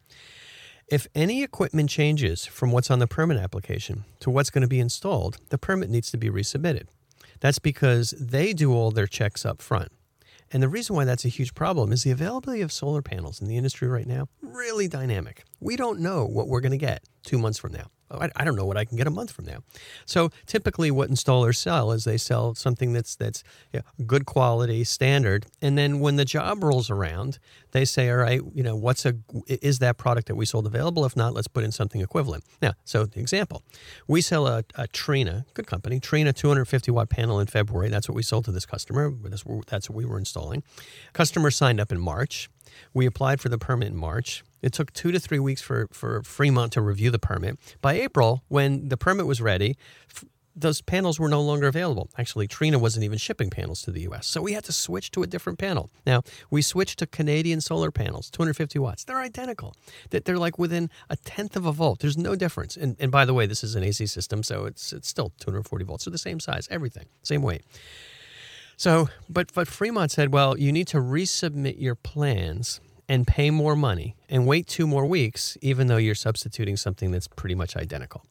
If 0.89 1.07
any 1.15 1.43
equipment 1.43 1.89
changes 1.89 2.45
from 2.45 2.71
what's 2.71 2.91
on 2.91 2.99
the 2.99 3.07
permit 3.07 3.39
application 3.39 4.05
to 4.21 4.31
what's 4.31 4.51
going 4.51 4.63
to 4.63 4.69
be 4.69 4.81
installed, 4.81 5.39
the 5.49 5.59
permit 5.59 5.89
needs 5.89 6.11
to 6.11 6.19
be 6.19 6.29
resubmitted. 6.29 6.87
That's 7.41 7.59
because 7.59 8.11
they 8.19 8.53
do 8.53 8.73
all 8.75 8.91
their 8.91 9.07
checks 9.07 9.47
up 9.47 9.63
front. 9.63 9.91
And 10.53 10.63
the 10.63 10.69
reason 10.69 10.95
why 10.95 11.07
that's 11.07 11.25
a 11.25 11.29
huge 11.29 11.55
problem 11.55 11.93
is 11.93 12.03
the 12.03 12.11
availability 12.11 12.61
of 12.61 12.71
solar 12.73 13.01
panels 13.01 13.41
in 13.41 13.49
the 13.49 13.57
industry 13.57 13.89
right 13.89 14.07
now 14.07 14.29
really 14.43 14.87
dynamic. 14.87 15.45
We 15.61 15.77
don't 15.77 16.01
know 16.01 16.27
what 16.27 16.47
we're 16.47 16.61
going 16.61 16.73
to 16.73 16.79
get 16.79 17.05
2 17.25 17.39
months 17.39 17.59
from 17.59 17.73
now. 17.73 17.87
Oh, 18.13 18.19
I, 18.21 18.31
I 18.37 18.45
don't 18.45 18.57
know 18.57 18.67
what 18.67 18.77
I 18.77 18.85
can 18.85 18.97
get 18.97 19.07
a 19.07 19.11
month 19.11 19.31
from 19.33 19.47
now. 19.47 19.59
So 20.05 20.31
typically, 20.47 20.91
what 20.91 21.11
installers 21.11 21.57
sell 21.57 21.93
is 21.93 22.05
they 22.05 22.19
sell 22.19 22.55
something 22.55 22.93
that's 22.93 23.17
that's 23.17 23.43
good 24.07 24.27
quality, 24.27 24.85
standard, 24.85 25.47
and 25.63 25.79
then 25.79 26.01
when 26.01 26.17
the 26.17 26.25
job 26.25 26.63
rolls 26.63 26.91
around, 26.91 27.39
they 27.73 27.85
say, 27.85 28.11
all 28.11 28.17
right, 28.17 28.41
you 28.55 28.63
know, 28.63 28.77
what's 28.77 29.07
a 29.07 29.15
is 29.49 29.79
that 29.79 29.97
product 29.97 30.29
that 30.29 30.35
we 30.35 30.45
sold 30.45 30.67
available? 30.67 31.05
If 31.05 31.17
not, 31.17 31.33
let's 31.33 31.49
put 31.49 31.65
in 31.65 31.73
something 31.73 32.01
equivalent. 32.01 32.45
Now, 32.61 32.75
so 32.85 33.07
the 33.07 33.21
example, 33.21 33.63
we 34.07 34.21
sell 34.21 34.47
a, 34.47 34.65
a 34.75 34.87
Trina, 34.89 35.47
good 35.55 35.67
company, 35.67 35.99
Trina 35.99 36.33
250 36.33 36.91
watt 36.91 37.09
panel 37.09 37.41
in 37.41 37.47
February. 37.47 37.89
That's 37.89 38.09
what 38.09 38.15
we 38.15 38.23
sold 38.23 38.45
to 38.45 38.53
this 38.53 38.67
customer. 38.67 39.13
That's 39.69 39.89
what 39.89 39.97
we 39.97 40.05
were 40.05 40.19
installing. 40.19 40.63
Customer 41.15 41.51
signed 41.51 41.81
up 41.81 41.91
in 41.91 42.01
March. 42.01 42.51
We 42.95 43.07
applied 43.07 43.41
for 43.41 43.49
the 43.49 43.59
permit 43.59 43.89
in 43.89 43.97
March. 43.97 44.45
It 44.63 44.73
took 44.73 44.93
two 44.93 45.11
to 45.13 45.19
three 45.19 45.41
weeks 45.41 45.61
for, 45.61 45.89
for 45.93 46.23
Fremont 46.23 46.73
to 46.73 46.81
review 46.81 47.11
the 47.11 47.19
permit. 47.19 47.59
By 47.81 47.95
April, 47.95 48.43
when 48.49 48.89
the 48.89 48.97
permit 48.97 49.27
was 49.27 49.41
ready, 49.41 49.77
f- 50.11 50.25
those 50.55 50.83
panels 50.83 51.19
were 51.19 51.29
no 51.29 51.41
longer 51.41 51.67
available. 51.67 52.11
Actually, 52.19 52.47
Trina 52.47 52.79
wasn't 52.79 53.05
even 53.05 53.19
shipping 53.19 53.51
panels 53.51 53.83
to 53.83 53.91
the 53.91 54.03
US. 54.03 54.27
So 54.27 54.43
we 54.43 54.53
had 54.53 54.65
to 54.65 54.73
switch 54.73 55.11
to 55.13 55.23
a 55.23 55.27
different 55.27 55.59
panel. 55.59 55.91
Now, 56.07 56.23
we 56.51 56.63
switched 56.63 56.99
to 57.01 57.07
Canadian 57.07 57.61
solar 57.61 57.91
panels, 57.91 58.31
250 58.31 58.79
watts. 58.79 59.05
They're 59.05 59.21
identical. 59.21 59.75
They're 60.11 60.39
like 60.39 60.59
within 60.59 60.91
a 61.09 61.17
tenth 61.17 61.57
of 61.57 61.67
a 61.67 61.73
volt. 61.73 62.01
There's 62.01 62.19
no 62.19 62.37
difference. 62.37 62.77
And, 62.77 62.97
and 63.01 63.11
by 63.11 63.25
the 63.25 63.35
way, 63.35 63.47
this 63.47 63.65
is 63.65 63.75
an 63.75 63.83
AC 63.83 64.07
system, 64.07 64.43
so 64.43 64.67
it's, 64.67 64.93
it's 64.93 65.09
still 65.09 65.33
240 65.41 65.85
volts. 65.85 66.05
So 66.05 66.11
the 66.11 66.19
same 66.19 66.39
size, 66.39 66.69
everything, 66.71 67.07
same 67.23 67.43
weight. 67.43 67.63
So, 68.77 69.09
but, 69.29 69.53
but 69.53 69.69
Fremont 69.69 70.11
said, 70.11 70.33
well, 70.33 70.59
you 70.59 70.73
need 70.73 70.89
to 70.89 70.99
resubmit 70.99 71.81
your 71.81 71.95
plans 71.95 72.81
and 73.13 73.27
pay 73.27 73.51
more 73.51 73.77
money 73.77 74.17
and 74.31 74.47
wait 74.47 74.67
two 74.67 74.87
more 74.87 75.05
weeks, 75.05 75.59
even 75.61 75.87
though 75.87 75.99
you're 75.99 76.15
substituting 76.15 76.79
something 76.79 77.11
that's 77.11 77.29
pretty 77.29 77.55
much 77.55 77.77
identical. 77.77 78.25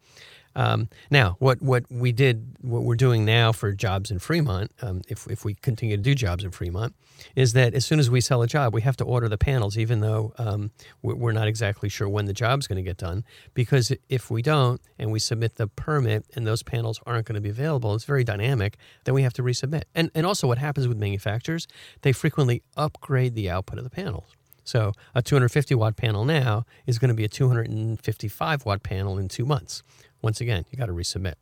Um, 0.55 0.89
now, 1.11 1.35
what, 1.37 1.61
what 1.61 1.83
we 1.91 2.11
did, 2.11 2.57
what 2.61 2.81
we're 2.81 2.95
doing 2.95 3.23
now 3.23 3.51
for 3.51 3.71
jobs 3.73 4.09
in 4.09 4.17
Fremont, 4.17 4.71
um, 4.81 5.03
if, 5.07 5.27
if 5.27 5.45
we 5.45 5.53
continue 5.53 5.97
to 5.97 6.01
do 6.01 6.15
jobs 6.15 6.43
in 6.43 6.49
Fremont, 6.49 6.95
is 7.35 7.53
that 7.53 7.75
as 7.75 7.85
soon 7.85 7.99
as 7.99 8.09
we 8.09 8.21
sell 8.21 8.41
a 8.41 8.47
job, 8.47 8.73
we 8.73 8.81
have 8.81 8.97
to 8.97 9.03
order 9.03 9.29
the 9.29 9.37
panels, 9.37 9.77
even 9.77 9.99
though 10.01 10.33
um, 10.39 10.71
we're 11.03 11.31
not 11.31 11.47
exactly 11.47 11.87
sure 11.87 12.09
when 12.09 12.25
the 12.25 12.33
job's 12.33 12.65
going 12.65 12.77
to 12.77 12.81
get 12.81 12.97
done. 12.97 13.23
Because 13.53 13.93
if 14.09 14.31
we 14.31 14.41
don't 14.41 14.81
and 14.97 15.11
we 15.11 15.19
submit 15.19 15.57
the 15.57 15.67
permit 15.67 16.25
and 16.33 16.47
those 16.47 16.63
panels 16.63 16.99
aren't 17.05 17.27
going 17.27 17.35
to 17.35 17.41
be 17.41 17.51
available, 17.51 17.93
it's 17.93 18.05
very 18.05 18.23
dynamic, 18.23 18.77
then 19.03 19.13
we 19.13 19.21
have 19.21 19.33
to 19.33 19.43
resubmit. 19.43 19.83
And, 19.93 20.09
and 20.15 20.25
also, 20.25 20.47
what 20.47 20.57
happens 20.57 20.87
with 20.87 20.97
manufacturers, 20.97 21.67
they 22.01 22.13
frequently 22.13 22.63
upgrade 22.75 23.35
the 23.35 23.47
output 23.47 23.77
of 23.77 23.83
the 23.83 23.91
panels. 23.91 24.35
So 24.63 24.93
a 25.15 25.21
250 25.21 25.75
watt 25.75 25.95
panel 25.97 26.25
now 26.25 26.65
is 26.85 26.99
going 26.99 27.09
to 27.09 27.15
be 27.15 27.23
a 27.23 27.29
255 27.29 28.65
watt 28.65 28.83
panel 28.83 29.17
in 29.17 29.27
two 29.27 29.45
months. 29.45 29.83
Once 30.21 30.41
again, 30.41 30.65
you 30.71 30.77
got 30.77 30.87
to 30.87 30.93
resubmit. 30.93 31.35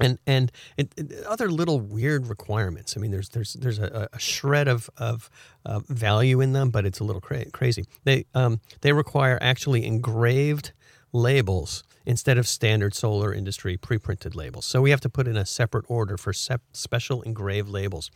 And 0.00 0.18
and 0.26 0.50
it, 0.76 0.92
other 1.24 1.48
little 1.48 1.78
weird 1.78 2.26
requirements. 2.26 2.96
I 2.96 3.00
mean, 3.00 3.12
there's 3.12 3.28
there's 3.28 3.52
there's 3.52 3.78
a, 3.78 4.08
a 4.12 4.18
shred 4.18 4.66
of 4.66 4.90
of 4.96 5.30
uh, 5.64 5.80
value 5.88 6.40
in 6.40 6.52
them, 6.52 6.70
but 6.70 6.84
it's 6.84 6.98
a 6.98 7.04
little 7.04 7.20
cra- 7.20 7.48
crazy. 7.50 7.84
They 8.02 8.26
um, 8.34 8.60
they 8.80 8.92
require 8.92 9.38
actually 9.40 9.86
engraved 9.86 10.72
labels 11.14 11.84
instead 12.04 12.36
of 12.36 12.46
standard 12.46 12.94
solar 12.94 13.32
industry 13.32 13.78
pre-printed 13.78 14.34
labels. 14.34 14.66
So 14.66 14.82
we 14.82 14.90
have 14.90 15.00
to 15.00 15.08
put 15.08 15.26
in 15.26 15.36
a 15.36 15.46
separate 15.46 15.86
order 15.88 16.18
for 16.18 16.34
sep- 16.34 16.60
special 16.72 17.22
engraved 17.22 17.68
labels 17.68 18.10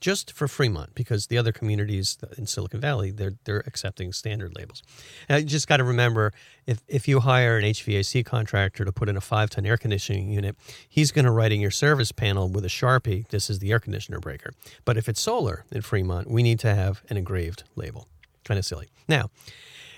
just 0.00 0.32
for 0.32 0.46
Fremont 0.46 0.94
because 0.94 1.28
the 1.28 1.38
other 1.38 1.52
communities 1.52 2.18
in 2.36 2.46
Silicon 2.46 2.80
Valley 2.80 3.10
they're 3.10 3.34
they're 3.44 3.62
accepting 3.66 4.12
standard 4.12 4.54
labels. 4.56 4.82
And 5.28 5.42
you 5.42 5.48
just 5.48 5.66
got 5.66 5.78
to 5.78 5.84
remember 5.84 6.32
if 6.66 6.82
if 6.88 7.08
you 7.08 7.20
hire 7.20 7.56
an 7.56 7.64
HVAC 7.64 8.24
contractor 8.24 8.84
to 8.84 8.92
put 8.92 9.08
in 9.08 9.16
a 9.16 9.20
five 9.20 9.48
ton 9.50 9.64
air 9.64 9.76
conditioning 9.76 10.28
unit, 10.30 10.56
he's 10.88 11.10
going 11.10 11.24
to 11.24 11.30
write 11.30 11.52
in 11.52 11.60
your 11.60 11.70
service 11.70 12.12
panel 12.12 12.48
with 12.48 12.64
a 12.64 12.68
sharpie. 12.68 13.26
This 13.28 13.48
is 13.48 13.60
the 13.60 13.72
air 13.72 13.80
conditioner 13.80 14.18
breaker. 14.18 14.52
But 14.84 14.96
if 14.96 15.08
it's 15.08 15.20
solar 15.20 15.64
in 15.70 15.82
Fremont, 15.82 16.28
we 16.30 16.42
need 16.42 16.58
to 16.60 16.74
have 16.74 17.02
an 17.08 17.16
engraved 17.16 17.64
label. 17.76 18.08
Kind 18.44 18.58
of 18.58 18.64
silly. 18.64 18.88
Now, 19.08 19.30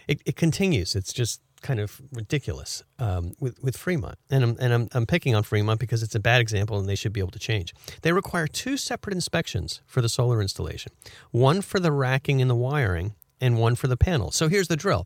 it, 0.06 0.20
it 0.26 0.36
continues. 0.36 0.94
It's 0.94 1.14
just 1.14 1.40
kind 1.64 1.80
of 1.80 2.00
ridiculous 2.12 2.84
um, 3.00 3.32
with, 3.40 3.60
with 3.60 3.76
Fremont. 3.76 4.16
And, 4.30 4.44
I'm, 4.44 4.56
and 4.60 4.72
I'm, 4.72 4.88
I'm 4.92 5.06
picking 5.06 5.34
on 5.34 5.42
Fremont 5.42 5.80
because 5.80 6.04
it's 6.04 6.14
a 6.14 6.20
bad 6.20 6.40
example 6.40 6.78
and 6.78 6.88
they 6.88 6.94
should 6.94 7.12
be 7.12 7.20
able 7.20 7.32
to 7.32 7.38
change. 7.40 7.74
They 8.02 8.12
require 8.12 8.46
two 8.46 8.76
separate 8.76 9.14
inspections 9.14 9.80
for 9.86 10.00
the 10.00 10.08
solar 10.08 10.40
installation 10.40 10.92
one 11.32 11.62
for 11.62 11.80
the 11.80 11.90
racking 11.90 12.40
and 12.40 12.50
the 12.50 12.54
wiring, 12.54 13.14
and 13.40 13.58
one 13.58 13.74
for 13.74 13.88
the 13.88 13.96
panel. 13.96 14.30
So 14.30 14.48
here's 14.48 14.68
the 14.68 14.76
drill 14.76 15.04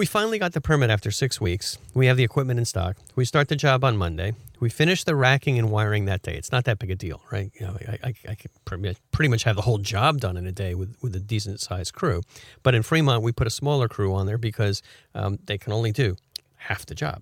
we 0.00 0.06
finally 0.06 0.38
got 0.38 0.54
the 0.54 0.62
permit 0.62 0.88
after 0.88 1.10
six 1.10 1.42
weeks. 1.42 1.76
We 1.92 2.06
have 2.06 2.16
the 2.16 2.24
equipment 2.24 2.58
in 2.58 2.64
stock. 2.64 2.96
We 3.16 3.26
start 3.26 3.48
the 3.48 3.54
job 3.54 3.84
on 3.84 3.98
Monday. 3.98 4.32
We 4.58 4.70
finish 4.70 5.04
the 5.04 5.14
racking 5.14 5.58
and 5.58 5.70
wiring 5.70 6.06
that 6.06 6.22
day. 6.22 6.36
It's 6.36 6.50
not 6.50 6.64
that 6.64 6.78
big 6.78 6.90
a 6.90 6.94
deal, 6.94 7.20
right? 7.30 7.52
You 7.60 7.66
know, 7.66 7.76
I, 7.86 7.98
I, 8.02 8.14
I 8.30 8.34
could 8.34 8.50
pretty 8.64 9.28
much 9.28 9.44
have 9.44 9.56
the 9.56 9.62
whole 9.62 9.76
job 9.76 10.18
done 10.18 10.38
in 10.38 10.46
a 10.46 10.52
day 10.52 10.74
with, 10.74 10.96
with 11.02 11.14
a 11.16 11.20
decent 11.20 11.60
sized 11.60 11.92
crew. 11.92 12.22
But 12.62 12.74
in 12.74 12.82
Fremont, 12.82 13.22
we 13.22 13.30
put 13.30 13.46
a 13.46 13.50
smaller 13.50 13.88
crew 13.88 14.14
on 14.14 14.24
there 14.24 14.38
because 14.38 14.80
um, 15.14 15.38
they 15.44 15.58
can 15.58 15.74
only 15.74 15.92
do 15.92 16.16
half 16.56 16.86
the 16.86 16.94
job. 16.94 17.20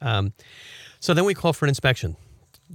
Um, 0.00 0.32
so 1.00 1.12
then 1.12 1.26
we 1.26 1.34
call 1.34 1.52
for 1.52 1.66
an 1.66 1.68
inspection. 1.68 2.16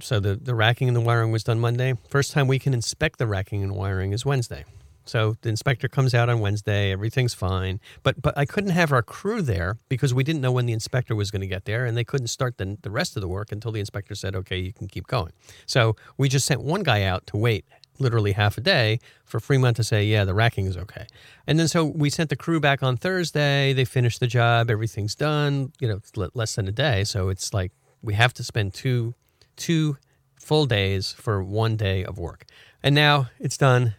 So 0.00 0.20
the, 0.20 0.36
the 0.36 0.54
racking 0.54 0.86
and 0.86 0.96
the 0.96 1.00
wiring 1.00 1.32
was 1.32 1.42
done 1.42 1.58
Monday. 1.58 1.94
First 2.08 2.30
time 2.30 2.46
we 2.46 2.60
can 2.60 2.72
inspect 2.72 3.18
the 3.18 3.26
racking 3.26 3.64
and 3.64 3.74
wiring 3.74 4.12
is 4.12 4.24
Wednesday. 4.24 4.64
So 5.10 5.36
the 5.42 5.48
inspector 5.48 5.88
comes 5.88 6.14
out 6.14 6.28
on 6.28 6.38
Wednesday, 6.38 6.92
everything's 6.92 7.34
fine. 7.34 7.80
But 8.04 8.22
but 8.22 8.38
I 8.38 8.44
couldn't 8.44 8.70
have 8.70 8.92
our 8.92 9.02
crew 9.02 9.42
there 9.42 9.78
because 9.88 10.14
we 10.14 10.22
didn't 10.22 10.40
know 10.40 10.52
when 10.52 10.66
the 10.66 10.72
inspector 10.72 11.16
was 11.16 11.32
going 11.32 11.40
to 11.40 11.48
get 11.48 11.64
there 11.64 11.84
and 11.84 11.96
they 11.96 12.04
couldn't 12.04 12.28
start 12.28 12.58
the, 12.58 12.78
the 12.82 12.90
rest 12.90 13.16
of 13.16 13.20
the 13.20 13.28
work 13.28 13.50
until 13.50 13.72
the 13.72 13.80
inspector 13.80 14.14
said, 14.14 14.36
okay, 14.36 14.58
you 14.58 14.72
can 14.72 14.86
keep 14.86 15.08
going. 15.08 15.32
So 15.66 15.96
we 16.16 16.28
just 16.28 16.46
sent 16.46 16.62
one 16.62 16.84
guy 16.84 17.02
out 17.02 17.26
to 17.26 17.36
wait 17.36 17.64
literally 17.98 18.32
half 18.32 18.56
a 18.56 18.60
day 18.60 19.00
for 19.24 19.40
Fremont 19.40 19.76
to 19.76 19.84
say, 19.84 20.04
yeah, 20.04 20.24
the 20.24 20.32
racking 20.32 20.66
is 20.66 20.76
okay. 20.76 21.06
And 21.46 21.58
then 21.58 21.66
so 21.66 21.84
we 21.84 22.08
sent 22.08 22.30
the 22.30 22.36
crew 22.36 22.60
back 22.60 22.82
on 22.82 22.96
Thursday. 22.96 23.72
They 23.72 23.84
finished 23.84 24.20
the 24.20 24.28
job. 24.28 24.70
Everything's 24.70 25.16
done, 25.16 25.72
you 25.80 25.88
know, 25.88 26.00
less 26.34 26.54
than 26.54 26.68
a 26.68 26.72
day. 26.72 27.02
So 27.02 27.28
it's 27.28 27.52
like 27.52 27.72
we 28.00 28.14
have 28.14 28.32
to 28.34 28.44
spend 28.44 28.74
two, 28.74 29.14
two 29.56 29.98
full 30.38 30.66
days 30.66 31.12
for 31.12 31.42
one 31.42 31.76
day 31.76 32.04
of 32.04 32.16
work. 32.16 32.46
And 32.82 32.94
now 32.94 33.28
it's 33.38 33.58
done 33.58 33.94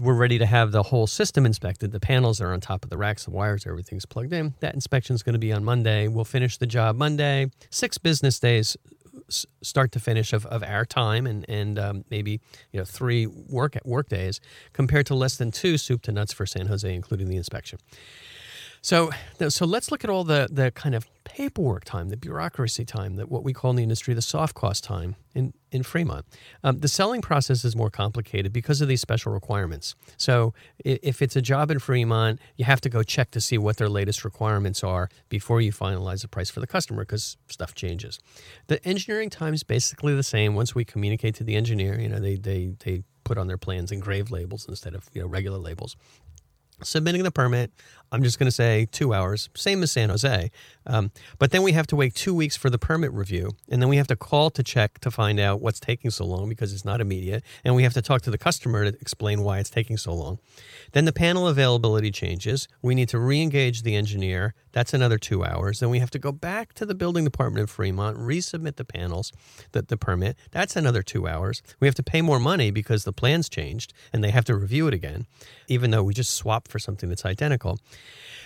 we're 0.00 0.14
ready 0.14 0.38
to 0.38 0.46
have 0.46 0.72
the 0.72 0.82
whole 0.82 1.06
system 1.06 1.46
inspected. 1.46 1.92
The 1.92 2.00
panels 2.00 2.40
are 2.40 2.52
on 2.52 2.60
top 2.60 2.84
of 2.84 2.90
the 2.90 2.96
racks, 2.96 3.24
the 3.24 3.30
wires, 3.30 3.66
everything's 3.66 4.06
plugged 4.06 4.32
in. 4.32 4.54
That 4.60 4.74
inspection 4.74 5.14
is 5.14 5.22
going 5.22 5.34
to 5.34 5.38
be 5.38 5.52
on 5.52 5.64
Monday. 5.64 6.08
We'll 6.08 6.24
finish 6.24 6.58
the 6.58 6.66
job 6.66 6.96
Monday. 6.96 7.50
Six 7.70 7.98
business 7.98 8.38
days, 8.40 8.76
start 9.28 9.92
to 9.92 10.00
finish 10.00 10.32
of, 10.32 10.46
of 10.46 10.62
our 10.62 10.84
time, 10.84 11.26
and 11.26 11.48
and 11.48 11.78
um, 11.78 12.04
maybe 12.10 12.40
you 12.72 12.78
know 12.78 12.84
three 12.84 13.26
work 13.26 13.76
work 13.84 14.08
days 14.08 14.40
compared 14.72 15.06
to 15.06 15.14
less 15.14 15.36
than 15.36 15.50
two 15.50 15.78
soup 15.78 16.02
to 16.02 16.12
nuts 16.12 16.32
for 16.32 16.46
San 16.46 16.66
Jose, 16.66 16.92
including 16.92 17.28
the 17.28 17.36
inspection. 17.36 17.78
So, 18.82 19.10
so 19.48 19.64
let's 19.66 19.90
look 19.90 20.04
at 20.04 20.10
all 20.10 20.24
the, 20.24 20.48
the 20.50 20.70
kind 20.70 20.94
of 20.94 21.06
paperwork 21.24 21.84
time, 21.84 22.08
the 22.08 22.16
bureaucracy 22.16 22.84
time, 22.84 23.16
that 23.16 23.30
what 23.30 23.42
we 23.42 23.52
call 23.52 23.70
in 23.70 23.76
the 23.76 23.82
industry 23.82 24.14
the 24.14 24.22
soft 24.22 24.54
cost 24.54 24.84
time 24.84 25.16
in, 25.34 25.52
in 25.72 25.82
Fremont. 25.82 26.24
Um, 26.62 26.78
the 26.78 26.88
selling 26.88 27.20
process 27.20 27.64
is 27.64 27.74
more 27.74 27.90
complicated 27.90 28.52
because 28.52 28.80
of 28.80 28.88
these 28.88 29.00
special 29.00 29.32
requirements. 29.32 29.94
So, 30.16 30.54
if 30.84 31.20
it's 31.20 31.36
a 31.36 31.42
job 31.42 31.70
in 31.70 31.78
Fremont, 31.78 32.40
you 32.56 32.64
have 32.64 32.80
to 32.82 32.88
go 32.88 33.02
check 33.02 33.30
to 33.32 33.40
see 33.40 33.58
what 33.58 33.76
their 33.76 33.88
latest 33.88 34.24
requirements 34.24 34.84
are 34.84 35.08
before 35.28 35.60
you 35.60 35.72
finalize 35.72 36.22
the 36.22 36.28
price 36.28 36.48
for 36.48 36.60
the 36.60 36.66
customer 36.66 37.02
because 37.02 37.36
stuff 37.48 37.74
changes. 37.74 38.18
The 38.68 38.82
engineering 38.86 39.30
time 39.30 39.52
is 39.52 39.62
basically 39.62 40.14
the 40.14 40.22
same 40.22 40.54
once 40.54 40.74
we 40.74 40.84
communicate 40.84 41.34
to 41.36 41.44
the 41.44 41.56
engineer. 41.56 41.98
You 42.00 42.08
know, 42.08 42.20
they, 42.20 42.36
they, 42.36 42.74
they 42.84 43.02
put 43.24 43.36
on 43.36 43.48
their 43.48 43.58
plans 43.58 43.90
engraved 43.90 44.30
labels 44.30 44.66
instead 44.68 44.94
of 44.94 45.10
you 45.12 45.20
know 45.20 45.26
regular 45.26 45.58
labels 45.58 45.96
submitting 46.82 47.22
the 47.22 47.30
permit 47.30 47.72
i'm 48.12 48.22
just 48.22 48.38
going 48.38 48.46
to 48.46 48.52
say 48.52 48.86
two 48.90 49.12
hours 49.12 49.48
same 49.54 49.82
as 49.82 49.92
san 49.92 50.08
jose. 50.08 50.50
Um, 50.88 51.10
but 51.38 51.50
then 51.50 51.62
we 51.62 51.72
have 51.72 51.88
to 51.88 51.96
wait 51.96 52.14
two 52.14 52.32
weeks 52.32 52.56
for 52.56 52.70
the 52.70 52.78
permit 52.78 53.12
review 53.12 53.50
and 53.68 53.82
then 53.82 53.88
we 53.88 53.96
have 53.96 54.06
to 54.08 54.16
call 54.16 54.50
to 54.50 54.62
check 54.62 55.00
to 55.00 55.10
find 55.10 55.40
out 55.40 55.60
what's 55.60 55.80
taking 55.80 56.10
so 56.10 56.24
long 56.24 56.48
because 56.48 56.72
it's 56.72 56.84
not 56.84 57.00
immediate 57.00 57.42
and 57.64 57.74
we 57.74 57.82
have 57.82 57.94
to 57.94 58.02
talk 58.02 58.22
to 58.22 58.30
the 58.30 58.38
customer 58.38 58.90
to 58.90 58.96
explain 59.00 59.42
why 59.42 59.58
it's 59.58 59.70
taking 59.70 59.96
so 59.96 60.14
long. 60.14 60.38
Then 60.92 61.04
the 61.04 61.12
panel 61.12 61.48
availability 61.48 62.10
changes. 62.10 62.68
We 62.82 62.94
need 62.94 63.08
to 63.08 63.18
re-engage 63.18 63.82
the 63.82 63.96
engineer. 63.96 64.54
That's 64.72 64.94
another 64.94 65.18
two 65.18 65.44
hours. 65.44 65.80
Then 65.80 65.90
we 65.90 65.98
have 65.98 66.10
to 66.10 66.18
go 66.18 66.30
back 66.30 66.72
to 66.74 66.86
the 66.86 66.94
building 66.94 67.24
department 67.24 67.62
in 67.62 67.66
fremont 67.66 68.16
resubmit 68.18 68.76
the 68.76 68.84
panels 68.84 69.32
the, 69.72 69.82
the 69.82 69.96
permit. 69.96 70.36
That's 70.52 70.76
another 70.76 71.02
two 71.02 71.26
hours. 71.26 71.62
We 71.80 71.88
have 71.88 71.94
to 71.96 72.02
pay 72.02 72.22
more 72.22 72.38
money 72.38 72.70
because 72.70 73.04
the 73.04 73.12
plans 73.12 73.48
changed 73.48 73.92
and 74.12 74.22
they 74.22 74.30
have 74.30 74.44
to 74.44 74.54
review 74.54 74.86
it 74.86 74.94
again 74.94 75.26
even 75.68 75.90
though 75.90 76.02
we 76.02 76.14
just 76.14 76.34
swapped 76.34 76.70
for 76.70 76.78
something 76.78 77.08
that's 77.08 77.24
identical. 77.24 77.78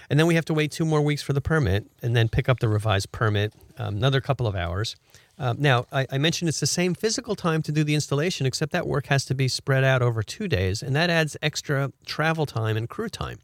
And 0.09 0.19
then 0.19 0.26
we 0.26 0.35
have 0.35 0.45
to 0.47 0.54
wait 0.54 0.73
two 0.73 0.85
more 0.85 1.00
weeks 1.00 1.23
for 1.23 1.33
the 1.33 1.40
permit 1.40 1.87
and 2.02 2.16
then 2.16 2.28
pick 2.28 2.49
up 2.49 2.59
the 2.59 2.69
revised 2.69 3.12
permit, 3.12 3.54
um, 3.78 3.97
another 3.97 4.21
couple 4.21 4.47
of 4.47 4.57
hours. 4.57 4.97
Um, 5.38 5.57
now, 5.59 5.87
I, 5.90 6.07
I, 6.12 6.19
mentioned 6.19 6.50
it's 6.50 6.61
the 6.61 6.66
same 6.66 6.95
physical 6.95 7.35
time 7.35 7.62
to 7.62 7.73
do 7.73 7.83
the 7.83 7.95
installation, 7.95 8.45
except 8.45 8.73
that 8.73 8.87
work 8.87 9.07
has 9.07 9.25
to 9.25 9.35
be 9.35 9.49
spread 9.49 9.85
out 9.85 10.02
over 10.02 10.23
two 10.23 10.49
days, 10.49 10.83
and 10.83 10.95
that 10.95 11.09
adds 11.09 11.35
extra 11.40 11.92
travel 12.04 12.45
time 12.45 12.76
and 12.76 12.90
crew 12.90 13.09
time. 13.09 13.38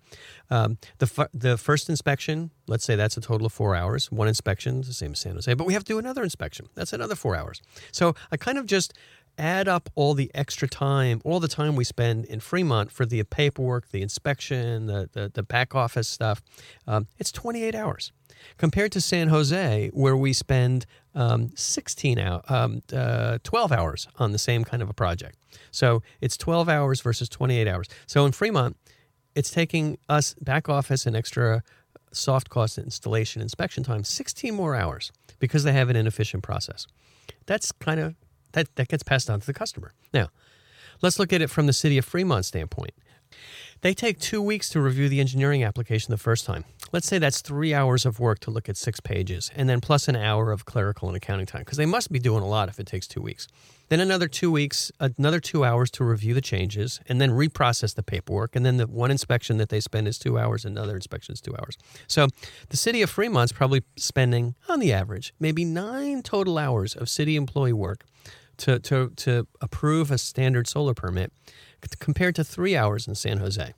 Um, 0.51 0.77
the, 0.99 1.29
the 1.33 1.57
first 1.57 1.89
inspection, 1.89 2.51
let's 2.67 2.85
say 2.85 2.97
that's 2.97 3.17
a 3.17 3.23
total 3.23 3.47
of 3.47 3.53
four 3.55 3.75
hours. 3.75 4.13
One 4.13 4.29
inspection 4.29 4.81
is 4.81 4.89
the 4.89 4.93
same 4.93 5.13
as 5.13 5.21
San 5.21 5.37
Jose, 5.37 5.55
but 5.55 5.67
we 5.67 5.73
have 5.73 5.85
to 5.85 5.93
do 5.95 5.99
another 5.99 6.23
inspection. 6.23 6.69
That's 6.75 6.93
another 6.93 7.15
four 7.15 7.35
hours. 7.35 7.63
So 7.93 8.15
I 8.31 8.37
kind 8.37 8.59
of 8.59 8.67
just 8.67 8.93
add 9.39 9.69
up 9.69 9.91
all 9.95 10.15
the 10.15 10.31
extra 10.35 10.69
time, 10.69 11.21
all 11.25 11.41
the 11.41 11.49
time 11.49 11.77
we 11.77 11.85
spend 11.85 12.25
in 12.27 12.41
Fremont 12.41 12.91
for 12.91 13.05
the 13.05 13.23
paperwork, 13.25 13.91
the 13.91 14.03
inspection, 14.03 14.87
the, 14.87 15.09
the, 15.13 15.31
the 15.33 15.43
back 15.43 15.75
office 15.75 16.09
stuff, 16.09 16.43
um, 16.87 17.07
it's 17.19 17.33
28 17.33 17.75
hours. 17.75 18.13
Compared 18.59 18.93
to 18.93 19.01
San 19.01 19.29
Jose, 19.29 19.91
where 19.93 20.17
we 20.17 20.33
spend 20.33 20.87
um, 21.15 21.51
16 21.55 22.19
hours, 22.19 22.43
um, 22.49 22.83
uh, 22.93 23.39
12 23.43 23.73
hours 23.73 24.09
on 24.17 24.33
the 24.33 24.39
same 24.39 24.65
kind 24.65 24.83
of 24.83 24.91
a 24.91 24.95
project. 24.95 25.37
So 25.71 26.03
it's 26.21 26.37
12 26.37 26.69
hours 26.69 27.01
versus 27.01 27.29
28 27.29 27.67
hours. 27.67 27.87
So 28.07 28.27
in 28.27 28.33
Fremont, 28.33 28.77
it's 29.35 29.51
taking 29.51 29.99
us 30.09 30.35
back 30.41 30.69
office 30.69 31.07
and 31.07 31.17
extra 31.17 31.63
soft 32.13 32.49
cost 32.49 32.79
installation 32.79 33.43
inspection 33.43 33.85
time 33.85 34.03
16 34.03 34.55
more 34.55 34.75
hours 34.75 35.13
because 35.39 35.65
they 35.65 35.73
have 35.73 35.91
an 35.91 35.97
inefficient 35.97 36.43
process. 36.43 36.87
That's 37.47 37.73
kind 37.73 38.01
of 38.01 38.15
that, 38.57 38.75
that 38.77 38.89
gets 38.89 39.03
passed 39.03 39.31
on 39.31 39.39
to 39.39 39.47
the 39.47 39.53
customer. 39.53 39.93
Now, 40.13 40.31
let's 41.03 41.19
look 41.19 41.33
at 41.33 41.43
it 41.43 41.51
from 41.51 41.67
the 41.67 41.73
city 41.73 41.99
of 41.99 42.05
Fremont 42.05 42.45
standpoint. 42.47 42.95
They 43.83 43.93
take 43.93 44.19
two 44.19 44.41
weeks 44.41 44.71
to 44.71 44.81
review 44.81 45.11
the 45.11 45.21
engineering 45.21 45.63
application 45.63 46.11
the 46.11 46.17
first 46.17 46.47
time. 46.47 46.65
Let's 46.93 47.07
say 47.07 47.19
that's 47.19 47.43
three 47.43 47.75
hours 47.75 48.07
of 48.07 48.19
work 48.19 48.39
to 48.41 48.51
look 48.51 48.71
at 48.71 48.79
six 48.79 49.01
pages, 49.01 49.51
and 49.55 49.69
then 49.69 49.83
plus 49.83 50.09
an 50.09 50.17
hour 50.17 50.51
of 50.51 50.65
clerical 50.65 51.09
and 51.09 51.17
accounting 51.17 51.45
time, 51.45 51.61
because 51.61 51.77
they 51.77 51.85
must 51.85 52.11
be 52.11 52.19
doing 52.19 52.43
a 52.43 52.49
lot 52.49 52.71
if 52.71 52.81
it 52.81 52.87
takes 52.87 53.07
two 53.07 53.21
weeks. 53.21 53.47
Then 53.89 54.01
another 54.01 54.29
two 54.29 54.51
weeks, 54.51 54.91
another 54.99 55.41
two 55.41 55.65
hours 55.65 55.91
to 55.93 56.05
review 56.05 56.33
the 56.33 56.41
changes, 56.41 57.01
and 57.09 57.21
then 57.21 57.33
reprocess 57.33 57.95
the 57.95 58.03
paperwork. 58.03 58.57
And 58.57 58.65
then 58.65 58.79
the 58.79 58.87
one 58.87 59.11
inspection 59.11 59.59
that 59.59 59.69
they 59.69 59.81
spend 59.81 60.09
is 60.09 60.19
two 60.19 60.39
hours, 60.39 60.65
another 60.65 60.97
inspection 60.97 61.35
is 61.35 61.41
two 61.43 61.55
hours. 61.55 61.77
So 62.07 62.29
the 62.71 62.77
city 62.79 63.03
of 63.03 63.11
Fremont's 63.11 63.53
probably 63.53 63.83
spending, 63.97 64.55
on 64.69 64.81
the 64.81 64.93
average, 64.93 65.35
maybe 65.39 65.65
nine 65.65 66.23
total 66.23 66.57
hours 66.57 66.97
of 66.97 67.11
city 67.11 67.37
employee 67.37 67.75
work 67.75 68.05
to, 68.59 68.79
to, 68.81 69.11
to 69.17 69.47
approve 69.61 70.11
a 70.11 70.19
standard 70.19 70.67
solar 70.67 70.95
permit 70.95 71.33
compared 71.99 72.35
to 72.37 72.45
three 72.45 72.77
hours 72.77 73.07
in 73.07 73.15
San 73.15 73.39
Jose. 73.39 73.73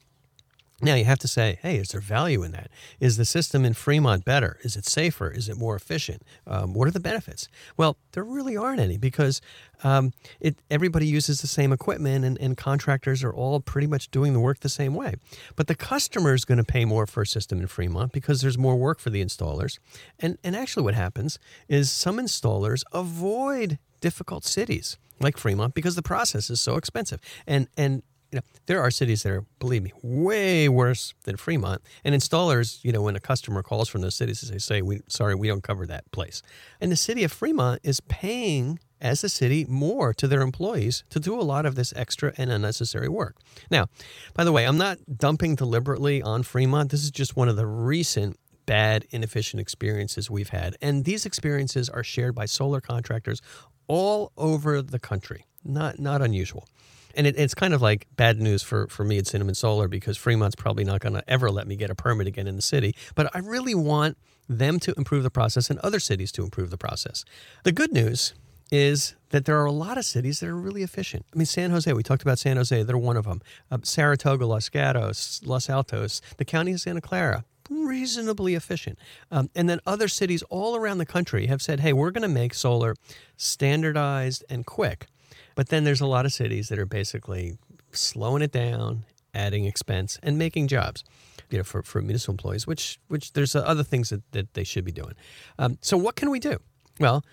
Now 0.80 0.94
you 0.94 1.04
have 1.06 1.18
to 1.20 1.28
say, 1.28 1.58
hey, 1.60 1.76
is 1.76 1.88
there 1.88 2.00
value 2.00 2.44
in 2.44 2.52
that? 2.52 2.70
Is 3.00 3.16
the 3.16 3.24
system 3.24 3.64
in 3.64 3.74
Fremont 3.74 4.24
better? 4.24 4.58
Is 4.62 4.76
it 4.76 4.86
safer? 4.86 5.28
Is 5.28 5.48
it 5.48 5.56
more 5.56 5.74
efficient? 5.74 6.22
Um, 6.46 6.72
what 6.72 6.86
are 6.86 6.92
the 6.92 7.00
benefits? 7.00 7.48
Well, 7.76 7.96
there 8.12 8.22
really 8.22 8.56
aren't 8.56 8.78
any 8.78 8.96
because 8.96 9.40
um, 9.82 10.12
it, 10.38 10.60
everybody 10.70 11.06
uses 11.06 11.40
the 11.40 11.48
same 11.48 11.72
equipment 11.72 12.24
and, 12.24 12.38
and, 12.38 12.56
contractors 12.56 13.24
are 13.24 13.32
all 13.32 13.60
pretty 13.60 13.86
much 13.86 14.10
doing 14.10 14.32
the 14.32 14.40
work 14.40 14.60
the 14.60 14.68
same 14.68 14.94
way. 14.94 15.14
But 15.56 15.66
the 15.66 15.74
customer 15.74 16.32
is 16.32 16.44
going 16.44 16.58
to 16.58 16.64
pay 16.64 16.84
more 16.84 17.06
for 17.06 17.22
a 17.22 17.26
system 17.26 17.60
in 17.60 17.66
Fremont 17.66 18.12
because 18.12 18.40
there's 18.40 18.58
more 18.58 18.76
work 18.76 19.00
for 19.00 19.10
the 19.10 19.24
installers. 19.24 19.78
And, 20.20 20.38
and 20.44 20.54
actually, 20.54 20.84
what 20.84 20.94
happens 20.94 21.40
is 21.68 21.90
some 21.90 22.18
installers 22.18 22.82
avoid 22.92 23.78
difficult 24.00 24.44
cities 24.44 24.96
like 25.20 25.36
Fremont 25.36 25.74
because 25.74 25.96
the 25.96 26.02
process 26.02 26.50
is 26.50 26.60
so 26.60 26.76
expensive. 26.76 27.20
And 27.46 27.68
and 27.76 28.02
you 28.30 28.36
know, 28.36 28.42
there 28.66 28.82
are 28.82 28.90
cities 28.90 29.22
that 29.22 29.32
are, 29.32 29.46
believe 29.58 29.82
me, 29.82 29.92
way 30.02 30.68
worse 30.68 31.14
than 31.24 31.36
Fremont. 31.36 31.80
And 32.04 32.14
installers, 32.14 32.84
you 32.84 32.92
know, 32.92 33.00
when 33.00 33.16
a 33.16 33.20
customer 33.20 33.62
calls 33.62 33.88
from 33.88 34.02
those 34.02 34.14
cities, 34.14 34.42
they 34.42 34.58
say, 34.58 34.82
"We 34.82 35.00
sorry, 35.08 35.34
we 35.34 35.48
don't 35.48 35.62
cover 35.62 35.86
that 35.86 36.10
place." 36.12 36.42
And 36.80 36.92
the 36.92 36.96
city 36.96 37.24
of 37.24 37.32
Fremont 37.32 37.80
is 37.82 38.00
paying 38.00 38.80
as 39.00 39.22
a 39.24 39.28
city 39.28 39.64
more 39.68 40.12
to 40.12 40.26
their 40.26 40.42
employees 40.42 41.04
to 41.08 41.20
do 41.20 41.40
a 41.40 41.42
lot 41.42 41.64
of 41.64 41.74
this 41.74 41.92
extra 41.96 42.32
and 42.36 42.50
unnecessary 42.50 43.08
work. 43.08 43.36
Now, 43.70 43.86
by 44.34 44.44
the 44.44 44.52
way, 44.52 44.66
I'm 44.66 44.78
not 44.78 44.98
dumping 45.16 45.54
deliberately 45.54 46.20
on 46.20 46.42
Fremont. 46.42 46.90
This 46.90 47.04
is 47.04 47.10
just 47.10 47.36
one 47.36 47.48
of 47.48 47.56
the 47.56 47.66
recent 47.66 48.38
bad, 48.66 49.06
inefficient 49.10 49.60
experiences 49.60 50.30
we've 50.30 50.50
had. 50.50 50.76
And 50.82 51.06
these 51.06 51.24
experiences 51.24 51.88
are 51.88 52.04
shared 52.04 52.34
by 52.34 52.44
solar 52.44 52.82
contractors 52.82 53.40
all 53.88 54.32
over 54.36 54.80
the 54.80 54.98
country. 54.98 55.44
Not 55.64 55.98
not 55.98 56.22
unusual. 56.22 56.68
And 57.14 57.26
it, 57.26 57.36
it's 57.36 57.54
kind 57.54 57.74
of 57.74 57.82
like 57.82 58.06
bad 58.14 58.38
news 58.38 58.62
for, 58.62 58.86
for 58.86 59.02
me 59.02 59.18
at 59.18 59.26
Cinnamon 59.26 59.56
Solar 59.56 59.88
because 59.88 60.16
Fremont's 60.16 60.54
probably 60.54 60.84
not 60.84 61.00
going 61.00 61.14
to 61.14 61.24
ever 61.28 61.50
let 61.50 61.66
me 61.66 61.74
get 61.74 61.90
a 61.90 61.94
permit 61.94 62.28
again 62.28 62.46
in 62.46 62.54
the 62.54 62.62
city. 62.62 62.94
But 63.16 63.34
I 63.34 63.40
really 63.40 63.74
want 63.74 64.16
them 64.48 64.78
to 64.80 64.94
improve 64.96 65.24
the 65.24 65.30
process 65.30 65.68
and 65.68 65.78
other 65.80 65.98
cities 65.98 66.30
to 66.32 66.44
improve 66.44 66.70
the 66.70 66.78
process. 66.78 67.24
The 67.64 67.72
good 67.72 67.92
news 67.92 68.34
is 68.70 69.14
that 69.30 69.46
there 69.46 69.60
are 69.60 69.64
a 69.64 69.72
lot 69.72 69.98
of 69.98 70.04
cities 70.04 70.40
that 70.40 70.48
are 70.48 70.56
really 70.56 70.82
efficient. 70.82 71.26
I 71.34 71.38
mean, 71.38 71.46
San 71.46 71.70
Jose, 71.70 71.90
we 71.92 72.02
talked 72.02 72.22
about 72.22 72.38
San 72.38 72.56
Jose, 72.56 72.82
they're 72.82 72.98
one 72.98 73.16
of 73.16 73.24
them. 73.24 73.40
Uh, 73.70 73.78
Saratoga, 73.82 74.46
Los 74.46 74.68
Gatos, 74.68 75.40
Los 75.44 75.68
Altos, 75.70 76.20
the 76.36 76.44
county 76.44 76.72
of 76.72 76.80
Santa 76.80 77.00
Clara, 77.00 77.44
reasonably 77.68 78.54
efficient. 78.54 78.98
Um, 79.30 79.50
and 79.54 79.68
then 79.68 79.80
other 79.86 80.08
cities 80.08 80.42
all 80.50 80.76
around 80.76 80.98
the 80.98 81.06
country 81.06 81.46
have 81.46 81.62
said, 81.62 81.80
hey, 81.80 81.92
we're 81.92 82.10
going 82.10 82.22
to 82.22 82.28
make 82.28 82.54
solar 82.54 82.94
standardized 83.36 84.44
and 84.48 84.66
quick. 84.66 85.06
But 85.54 85.68
then 85.68 85.84
there's 85.84 86.00
a 86.00 86.06
lot 86.06 86.24
of 86.24 86.32
cities 86.32 86.68
that 86.68 86.78
are 86.78 86.86
basically 86.86 87.58
slowing 87.92 88.42
it 88.42 88.52
down, 88.52 89.04
adding 89.34 89.64
expense, 89.64 90.18
and 90.22 90.38
making 90.38 90.68
jobs. 90.68 91.04
You 91.50 91.58
know, 91.58 91.64
for, 91.64 91.82
for 91.82 92.02
municipal 92.02 92.34
employees, 92.34 92.66
which 92.66 93.00
which 93.08 93.32
there's 93.32 93.56
other 93.56 93.82
things 93.82 94.10
that, 94.10 94.20
that 94.32 94.52
they 94.52 94.64
should 94.64 94.84
be 94.84 94.92
doing. 94.92 95.14
Um, 95.58 95.78
so 95.80 95.96
what 95.96 96.14
can 96.14 96.28
we 96.28 96.40
do? 96.40 96.58
Well, 97.00 97.24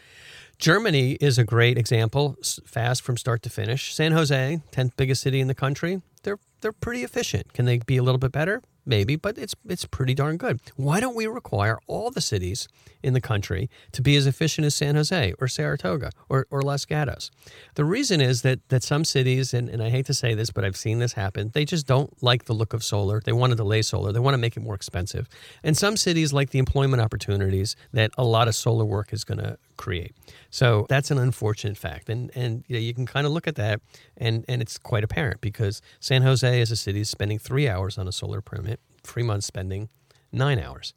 Germany 0.58 1.18
is 1.20 1.38
a 1.38 1.44
great 1.44 1.78
example, 1.78 2.38
fast 2.66 3.02
from 3.02 3.18
start 3.18 3.44
to 3.44 3.50
finish. 3.50 3.94
San 3.94 4.14
Jose, 4.14 4.62
10th 4.72 4.92
biggest 4.96 5.22
city 5.22 5.42
in 5.42 5.48
the 5.48 5.56
country, 5.56 6.02
they're 6.24 6.40
they're 6.62 6.72
pretty 6.72 7.04
efficient. 7.04 7.54
Can 7.54 7.66
they 7.66 7.80
be 7.80 7.98
a 7.98 8.04
little 8.04 8.20
bit 8.20 8.32
better? 8.32 8.62
Maybe, 8.86 9.16
but 9.16 9.38
it's 9.38 9.56
it's 9.68 9.86
pretty 9.86 10.14
darn 10.14 10.38
good. 10.38 10.60
Why 10.76 11.00
don't 11.00 11.16
we 11.16 11.28
require 11.28 11.80
all 11.88 12.12
the 12.12 12.22
cities 12.22 12.68
in 13.04 13.14
the 13.14 13.22
country 13.22 13.70
to 13.92 14.02
be 14.02 14.16
as 14.16 14.26
efficient 14.28 14.66
as 14.66 14.76
San 14.76 14.96
Jose 14.96 15.34
or 15.40 15.48
Saratoga 15.48 16.12
or, 16.30 16.48
or 16.50 16.62
Los 16.62 16.86
Gatos? 16.86 17.32
The 17.76 17.86
reason 17.86 18.22
is 18.22 18.42
that 18.42 18.68
that 18.70 18.84
some 18.84 19.06
cities, 19.06 19.54
and, 19.54 19.70
and 19.70 19.82
I 19.82 19.90
hate 19.90 20.06
to 20.08 20.14
say 20.14 20.34
this, 20.34 20.50
but 20.50 20.64
I've 20.64 20.78
seen 20.78 21.00
this 21.00 21.14
happen, 21.14 21.52
they 21.54 21.66
just 21.66 21.88
don't 21.88 22.12
like 22.22 22.46
the 22.46 22.54
look 22.54 22.74
of 22.74 22.84
solar. 22.84 23.22
They 23.24 23.34
want 23.34 23.52
to 23.52 23.56
delay 23.56 23.82
solar. 23.82 24.12
They 24.12 24.20
want 24.20 24.34
to 24.34 24.40
make 24.40 24.58
it 24.58 24.62
more 24.62 24.76
expensive. 24.76 25.28
And 25.64 25.78
some 25.78 25.98
cities 25.98 26.34
like 26.34 26.52
the 26.52 26.60
employment 26.60 27.02
opportunities 27.02 27.76
that 27.94 28.12
a 28.18 28.24
lot 28.24 28.48
of 28.48 28.56
solar 28.56 28.86
work 28.86 29.14
is 29.14 29.24
going 29.24 29.40
to 29.40 29.58
create. 29.78 30.16
So 30.50 30.86
that's 30.90 31.12
an 31.12 31.18
unfortunate 31.18 31.78
fact. 31.78 32.10
And 32.10 32.32
and 32.36 32.64
you, 32.68 32.76
know, 32.76 32.80
you 32.82 32.94
can 32.94 33.06
kind 33.06 33.26
of 33.26 33.34
look 33.34 33.48
at 33.48 33.56
that 33.56 33.82
and, 34.18 34.46
and 34.48 34.62
it's 34.62 34.78
quite 34.78 35.04
apparent 35.04 35.42
because 35.42 35.82
San 36.00 36.22
Jose 36.22 36.62
as 36.62 36.72
a 36.72 36.76
city 36.76 37.02
is 37.02 37.10
spending 37.10 37.40
three 37.40 37.68
hours 37.68 37.98
on 37.98 38.08
a 38.08 38.12
solar 38.12 38.42
permit, 38.42 38.80
Fremont 39.04 39.44
spending 39.44 39.90
nine 40.32 40.60
hours. 40.60 40.94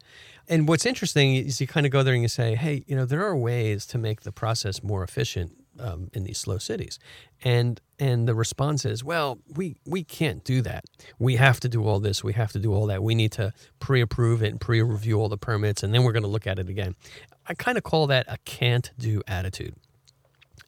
And 0.47 0.67
what's 0.67 0.85
interesting 0.85 1.35
is 1.35 1.61
you 1.61 1.67
kind 1.67 1.85
of 1.85 1.91
go 1.91 2.03
there 2.03 2.13
and 2.13 2.23
you 2.23 2.27
say, 2.27 2.55
hey, 2.55 2.83
you 2.87 2.95
know, 2.95 3.05
there 3.05 3.23
are 3.23 3.35
ways 3.35 3.85
to 3.87 3.97
make 3.97 4.21
the 4.21 4.31
process 4.31 4.83
more 4.83 5.03
efficient 5.03 5.58
um, 5.79 6.09
in 6.13 6.23
these 6.23 6.37
slow 6.37 6.57
cities. 6.57 6.99
And 7.43 7.81
and 7.99 8.27
the 8.27 8.35
response 8.35 8.85
is, 8.85 9.03
well, 9.03 9.39
we 9.47 9.75
we 9.85 10.03
can't 10.03 10.43
do 10.43 10.61
that. 10.61 10.85
We 11.17 11.35
have 11.35 11.59
to 11.61 11.69
do 11.69 11.85
all 11.85 11.99
this. 11.99 12.23
We 12.23 12.33
have 12.33 12.51
to 12.53 12.59
do 12.59 12.73
all 12.73 12.87
that. 12.87 13.03
We 13.03 13.15
need 13.15 13.31
to 13.33 13.53
pre-approve 13.79 14.43
it 14.43 14.49
and 14.49 14.61
pre-review 14.61 15.19
all 15.19 15.29
the 15.29 15.37
permits, 15.37 15.83
and 15.83 15.93
then 15.93 16.03
we're 16.03 16.13
going 16.13 16.23
to 16.23 16.29
look 16.29 16.47
at 16.47 16.59
it 16.59 16.69
again. 16.69 16.95
I 17.47 17.53
kind 17.53 17.77
of 17.77 17.83
call 17.83 18.07
that 18.07 18.25
a 18.27 18.37
can't 18.45 18.91
do 18.97 19.21
attitude. 19.27 19.75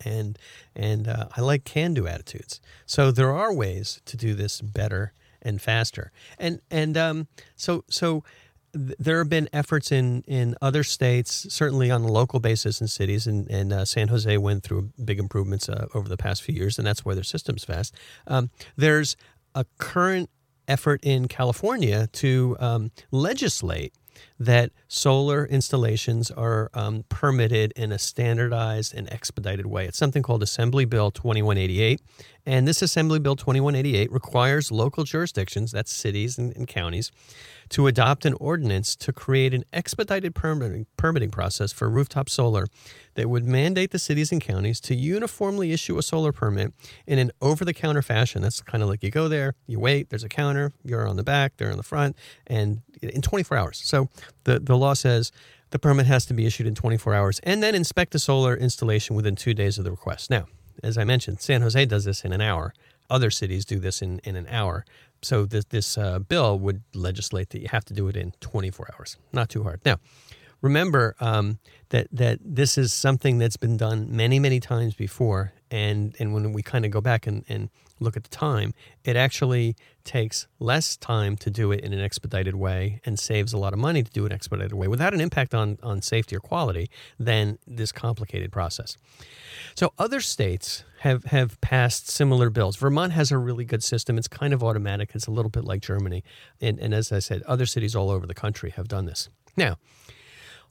And 0.03 0.37
and 0.75 1.07
uh, 1.07 1.27
I 1.37 1.41
like 1.41 1.63
can 1.63 1.93
do 1.93 2.07
attitudes. 2.07 2.59
So 2.85 3.11
there 3.11 3.31
are 3.31 3.53
ways 3.53 4.01
to 4.05 4.17
do 4.17 4.33
this 4.33 4.61
better 4.61 5.13
and 5.41 5.61
faster. 5.61 6.11
And 6.39 6.61
and 6.71 6.97
um, 6.97 7.27
so 7.55 7.83
so 7.89 8.23
there 8.73 9.17
have 9.19 9.29
been 9.29 9.49
efforts 9.51 9.91
in, 9.91 10.23
in 10.27 10.55
other 10.61 10.83
states, 10.83 11.47
certainly 11.53 11.91
on 11.91 12.01
a 12.01 12.07
local 12.11 12.39
basis 12.39 12.81
in 12.81 12.87
cities, 12.87 13.27
and, 13.27 13.49
and 13.49 13.73
uh, 13.73 13.85
San 13.85 14.07
Jose 14.07 14.37
went 14.37 14.63
through 14.63 14.91
big 15.03 15.19
improvements 15.19 15.67
uh, 15.67 15.87
over 15.93 16.07
the 16.07 16.17
past 16.17 16.41
few 16.41 16.55
years, 16.55 16.77
and 16.77 16.87
that's 16.87 17.03
why 17.03 17.13
their 17.13 17.23
system's 17.23 17.63
fast. 17.63 17.93
Um, 18.27 18.49
there's 18.77 19.17
a 19.55 19.65
current 19.77 20.29
effort 20.67 21.01
in 21.03 21.27
California 21.27 22.07
to 22.07 22.55
um, 22.59 22.91
legislate 23.11 23.93
that 24.39 24.71
solar 24.87 25.45
installations 25.45 26.31
are 26.31 26.69
um, 26.73 27.03
permitted 27.09 27.71
in 27.75 27.91
a 27.91 27.99
standardized 27.99 28.93
and 28.93 29.11
expedited 29.11 29.65
way. 29.65 29.85
It's 29.85 29.97
something 29.97 30.23
called 30.23 30.41
Assembly 30.43 30.85
Bill 30.85 31.11
2188. 31.11 32.01
And 32.45 32.67
this 32.67 32.81
Assembly 32.81 33.19
Bill 33.19 33.35
2188 33.35 34.11
requires 34.11 34.71
local 34.71 35.03
jurisdictions, 35.03 35.71
that's 35.71 35.93
cities 35.93 36.39
and, 36.39 36.55
and 36.55 36.67
counties, 36.67 37.11
to 37.69 37.87
adopt 37.87 38.25
an 38.25 38.33
ordinance 38.39 38.95
to 38.95 39.13
create 39.13 39.53
an 39.53 39.63
expedited 39.71 40.33
permitting, 40.33 40.87
permitting 40.97 41.29
process 41.29 41.71
for 41.71 41.87
rooftop 41.87 42.29
solar 42.29 42.65
that 43.13 43.29
would 43.29 43.45
mandate 43.45 43.91
the 43.91 43.99
cities 43.99 44.31
and 44.31 44.41
counties 44.41 44.79
to 44.81 44.95
uniformly 44.95 45.71
issue 45.71 45.97
a 45.97 46.03
solar 46.03 46.31
permit 46.31 46.73
in 47.05 47.19
an 47.19 47.31
over 47.41 47.63
the 47.63 47.73
counter 47.73 48.01
fashion. 48.01 48.41
That's 48.41 48.61
kind 48.61 48.81
of 48.81 48.89
like 48.89 49.03
you 49.03 49.11
go 49.11 49.27
there, 49.27 49.53
you 49.67 49.79
wait, 49.79 50.09
there's 50.09 50.23
a 50.23 50.29
counter, 50.29 50.73
you're 50.83 51.07
on 51.07 51.17
the 51.17 51.23
back, 51.23 51.57
they're 51.57 51.71
on 51.71 51.77
the 51.77 51.83
front, 51.83 52.15
and 52.47 52.81
in 53.01 53.21
24 53.21 53.57
hours. 53.57 53.81
So 53.83 54.09
the, 54.43 54.59
the 54.59 54.77
law 54.77 54.93
says 54.93 55.31
The 55.71 55.79
permit 55.79 56.05
has 56.05 56.25
to 56.25 56.33
be 56.33 56.45
issued 56.45 56.67
in 56.67 56.75
24 56.75 57.13
hours 57.13 57.39
and 57.43 57.61
then 57.63 57.75
inspect 57.75 58.11
the 58.11 58.19
solar 58.19 58.55
installation 58.55 59.15
within 59.15 59.35
two 59.35 59.53
days 59.53 59.77
of 59.77 59.83
the 59.83 59.91
request. 59.91 60.29
Now, 60.29 60.45
as 60.83 60.97
I 60.97 61.03
mentioned, 61.03 61.41
San 61.41 61.61
Jose 61.61 61.85
does 61.85 62.05
this 62.05 62.23
in 62.23 62.33
an 62.33 62.41
hour. 62.41 62.73
Other 63.09 63.29
cities 63.29 63.65
do 63.65 63.79
this 63.79 64.01
in, 64.01 64.19
in 64.23 64.35
an 64.35 64.47
hour. 64.47 64.85
So 65.21 65.45
this, 65.45 65.65
this 65.65 65.97
uh, 65.97 66.19
bill 66.19 66.57
would 66.59 66.81
legislate 66.93 67.49
that 67.49 67.61
you 67.61 67.67
have 67.69 67.85
to 67.85 67.93
do 67.93 68.07
it 68.07 68.15
in 68.15 68.33
24 68.39 68.89
hours. 68.95 69.17
Not 69.31 69.49
too 69.49 69.63
hard. 69.63 69.81
Now, 69.85 69.97
remember 70.61 71.15
um, 71.19 71.59
that 71.89 72.07
that 72.11 72.39
this 72.43 72.77
is 72.77 72.93
something 72.93 73.37
that's 73.37 73.57
been 73.57 73.77
done 73.77 74.15
many 74.15 74.39
many 74.39 74.59
times 74.59 74.93
before 74.93 75.53
and 75.71 76.15
and 76.19 76.33
when 76.33 76.51
we 76.51 76.61
kind 76.61 76.85
of 76.85 76.91
go 76.91 77.01
back 77.01 77.25
and, 77.25 77.43
and 77.49 77.69
look 77.99 78.17
at 78.17 78.23
the 78.23 78.29
time 78.29 78.73
it 79.03 79.15
actually 79.15 79.75
takes 80.03 80.47
less 80.59 80.97
time 80.97 81.37
to 81.37 81.49
do 81.49 81.71
it 81.71 81.79
in 81.81 81.93
an 81.93 82.01
expedited 82.01 82.55
way 82.55 82.99
and 83.05 83.17
saves 83.17 83.53
a 83.53 83.57
lot 83.57 83.73
of 83.73 83.79
money 83.79 84.03
to 84.03 84.11
do 84.11 84.25
it 84.25 84.31
expedited 84.31 84.73
way 84.73 84.87
without 84.87 85.13
an 85.13 85.21
impact 85.21 85.53
on 85.53 85.77
on 85.81 86.01
safety 86.01 86.35
or 86.35 86.39
quality 86.39 86.89
than 87.19 87.57
this 87.65 87.91
complicated 87.91 88.51
process. 88.51 88.97
So 89.75 89.93
other 89.97 90.19
states 90.19 90.83
have 90.99 91.25
have 91.25 91.61
passed 91.61 92.09
similar 92.09 92.49
bills. 92.49 92.75
Vermont 92.75 93.13
has 93.13 93.31
a 93.31 93.37
really 93.37 93.65
good 93.65 93.83
system. 93.83 94.17
It's 94.17 94.27
kind 94.27 94.53
of 94.53 94.63
automatic. 94.63 95.11
It's 95.13 95.27
a 95.27 95.31
little 95.31 95.51
bit 95.51 95.63
like 95.63 95.81
germany. 95.81 96.23
And, 96.59 96.79
and 96.79 96.93
as 96.93 97.11
i 97.11 97.19
said 97.19 97.43
other 97.43 97.65
cities 97.65 97.95
all 97.95 98.09
over 98.09 98.25
the 98.27 98.33
country 98.33 98.71
have 98.71 98.87
done 98.87 99.05
this. 99.05 99.29
Now 99.55 99.77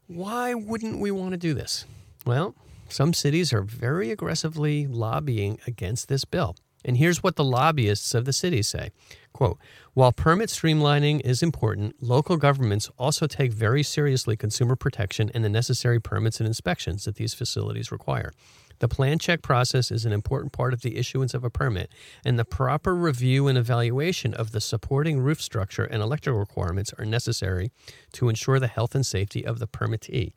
why 0.08 0.54
wouldn't 0.54 0.98
we 0.98 1.12
want 1.12 1.30
to 1.32 1.36
do 1.36 1.54
this? 1.54 1.86
Well, 2.26 2.56
some 2.92 3.12
cities 3.14 3.52
are 3.52 3.62
very 3.62 4.10
aggressively 4.10 4.86
lobbying 4.86 5.58
against 5.66 6.08
this 6.08 6.24
bill. 6.24 6.56
And 6.84 6.96
here's 6.96 7.22
what 7.22 7.36
the 7.36 7.44
lobbyists 7.44 8.14
of 8.14 8.24
the 8.24 8.32
cities 8.32 8.68
say 8.68 8.90
Quote, 9.32 9.58
while 9.94 10.12
permit 10.12 10.48
streamlining 10.48 11.20
is 11.24 11.42
important, 11.42 12.02
local 12.02 12.36
governments 12.36 12.90
also 12.98 13.26
take 13.26 13.52
very 13.52 13.82
seriously 13.82 14.36
consumer 14.36 14.76
protection 14.76 15.30
and 15.34 15.44
the 15.44 15.48
necessary 15.48 16.00
permits 16.00 16.40
and 16.40 16.46
inspections 16.46 17.04
that 17.04 17.16
these 17.16 17.34
facilities 17.34 17.92
require. 17.92 18.32
The 18.80 18.88
plan 18.88 19.18
check 19.18 19.42
process 19.42 19.90
is 19.90 20.04
an 20.04 20.12
important 20.12 20.52
part 20.52 20.72
of 20.72 20.80
the 20.80 20.96
issuance 20.96 21.34
of 21.34 21.44
a 21.44 21.50
permit, 21.50 21.90
and 22.24 22.38
the 22.38 22.44
proper 22.46 22.94
review 22.94 23.46
and 23.46 23.56
evaluation 23.56 24.34
of 24.34 24.52
the 24.52 24.60
supporting 24.60 25.20
roof 25.20 25.40
structure 25.40 25.84
and 25.84 26.02
electrical 26.02 26.40
requirements 26.40 26.92
are 26.98 27.04
necessary 27.04 27.70
to 28.12 28.28
ensure 28.28 28.58
the 28.58 28.66
health 28.66 28.94
and 28.94 29.04
safety 29.04 29.44
of 29.44 29.58
the 29.58 29.66
permittee. 29.66 30.32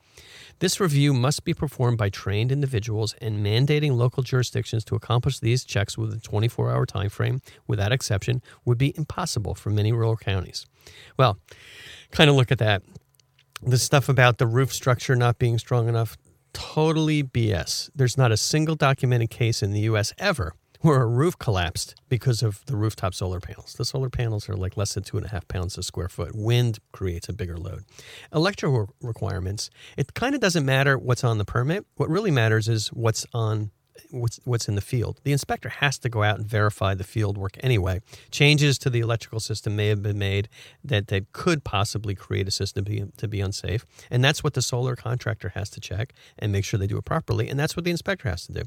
This 0.60 0.80
review 0.80 1.14
must 1.14 1.46
be 1.46 1.54
performed 1.54 1.98
by 1.98 2.10
trained 2.10 2.52
individuals, 2.52 3.16
and 3.22 3.44
mandating 3.44 3.96
local 3.96 4.24
jurisdictions 4.24 4.84
to 4.86 4.96
accomplish 4.96 5.40
these 5.40 5.64
checks 5.64 5.98
within 5.98 6.18
a 6.18 6.22
24 6.22 6.70
hour 6.70 6.86
time 6.86 7.10
frame, 7.10 7.42
without 7.66 7.94
exception, 7.94 8.42
would 8.66 8.78
be 8.78 8.94
impossible 8.98 9.56
for 9.56 9.70
many 9.70 9.94
rural 9.94 10.18
counties. 10.18 10.66
Well, 11.18 11.40
kind 12.12 12.30
of 12.30 12.36
look 12.36 12.52
at 12.52 12.60
that 12.60 12.84
the 13.66 13.78
stuff 13.78 14.10
about 14.10 14.38
the 14.38 14.48
roof 14.48 14.74
structure 14.74 15.16
not 15.16 15.40
being 15.40 15.58
strong 15.58 15.88
enough 15.88 16.18
totally 16.54 17.24
BS. 17.24 17.90
There's 17.96 18.18
not 18.18 18.32
a 18.32 18.38
single 18.38 18.76
documented 18.76 19.30
case 19.30 19.62
in 19.62 19.72
the 19.72 19.82
US 19.82 20.14
ever 20.18 20.54
where 20.84 21.02
a 21.02 21.08
roof 21.08 21.40
collapsed 21.40 21.96
because 22.10 22.44
of 22.44 22.66
the 22.66 22.76
rooftop 22.76 23.14
solar 23.14 23.40
panels. 23.40 23.74
The 23.74 23.86
solar 23.86 24.10
panels 24.10 24.50
are 24.50 24.56
like 24.56 24.76
less 24.76 24.94
than 24.94 25.04
two 25.04 25.16
and 25.16 25.26
a 25.26 25.30
half 25.30 25.48
pounds 25.48 25.78
a 25.78 25.84
square 25.84 26.10
foot. 26.10 26.36
Wind 26.36 26.80
creates 26.92 27.30
a 27.30 27.34
bigger 27.34 27.58
load. 27.58 27.86
Electrical 28.34 28.94
requirements, 29.02 29.70
it 29.98 30.14
kind 30.14 30.36
of 30.36 30.42
doesn't 30.42 30.66
matter 30.66 30.98
what's 30.98 31.24
on 31.24 31.38
the 31.38 31.46
permit. 31.46 31.86
What 31.96 32.10
really 32.10 32.32
matters 32.32 32.68
is 32.68 32.90
what's 32.90 33.26
on 33.34 33.72
what's 34.12 34.40
what's 34.44 34.68
in 34.68 34.76
the 34.76 34.82
field. 34.82 35.20
The 35.24 35.32
inspector 35.32 35.70
has 35.70 35.98
to 36.00 36.10
go 36.10 36.24
out 36.24 36.38
and 36.38 36.48
verify 36.48 36.94
the 36.94 37.04
field 37.04 37.38
work 37.38 37.58
anyway. 37.62 38.02
Changes 38.32 38.78
to 38.80 38.90
the 38.90 39.00
electrical 39.00 39.40
system 39.40 39.76
may 39.76 39.88
have 39.88 40.02
been 40.02 40.18
made 40.18 40.50
that 40.84 41.08
that 41.08 41.32
could 41.32 41.64
possibly 41.64 42.16
create 42.16 42.48
a 42.48 42.52
system 42.52 42.86
to 42.86 42.92
be, 42.92 43.04
to 43.18 43.28
be 43.28 43.42
unsafe, 43.42 43.86
and 44.10 44.24
that's 44.24 44.44
what 44.44 44.54
the 44.54 44.62
solar 44.62 44.96
contractor 44.96 45.50
has 45.50 45.70
to 45.72 45.80
check 45.80 46.14
and 46.40 46.52
make 46.52 46.66
sure 46.66 46.80
they 46.80 46.88
do 46.88 46.98
it 46.98 47.06
properly, 47.06 47.50
and 47.50 47.60
that's 47.60 47.76
what 47.76 47.86
the 47.86 47.92
inspector 47.92 48.30
has 48.30 48.46
to 48.48 48.54
do. 48.54 48.62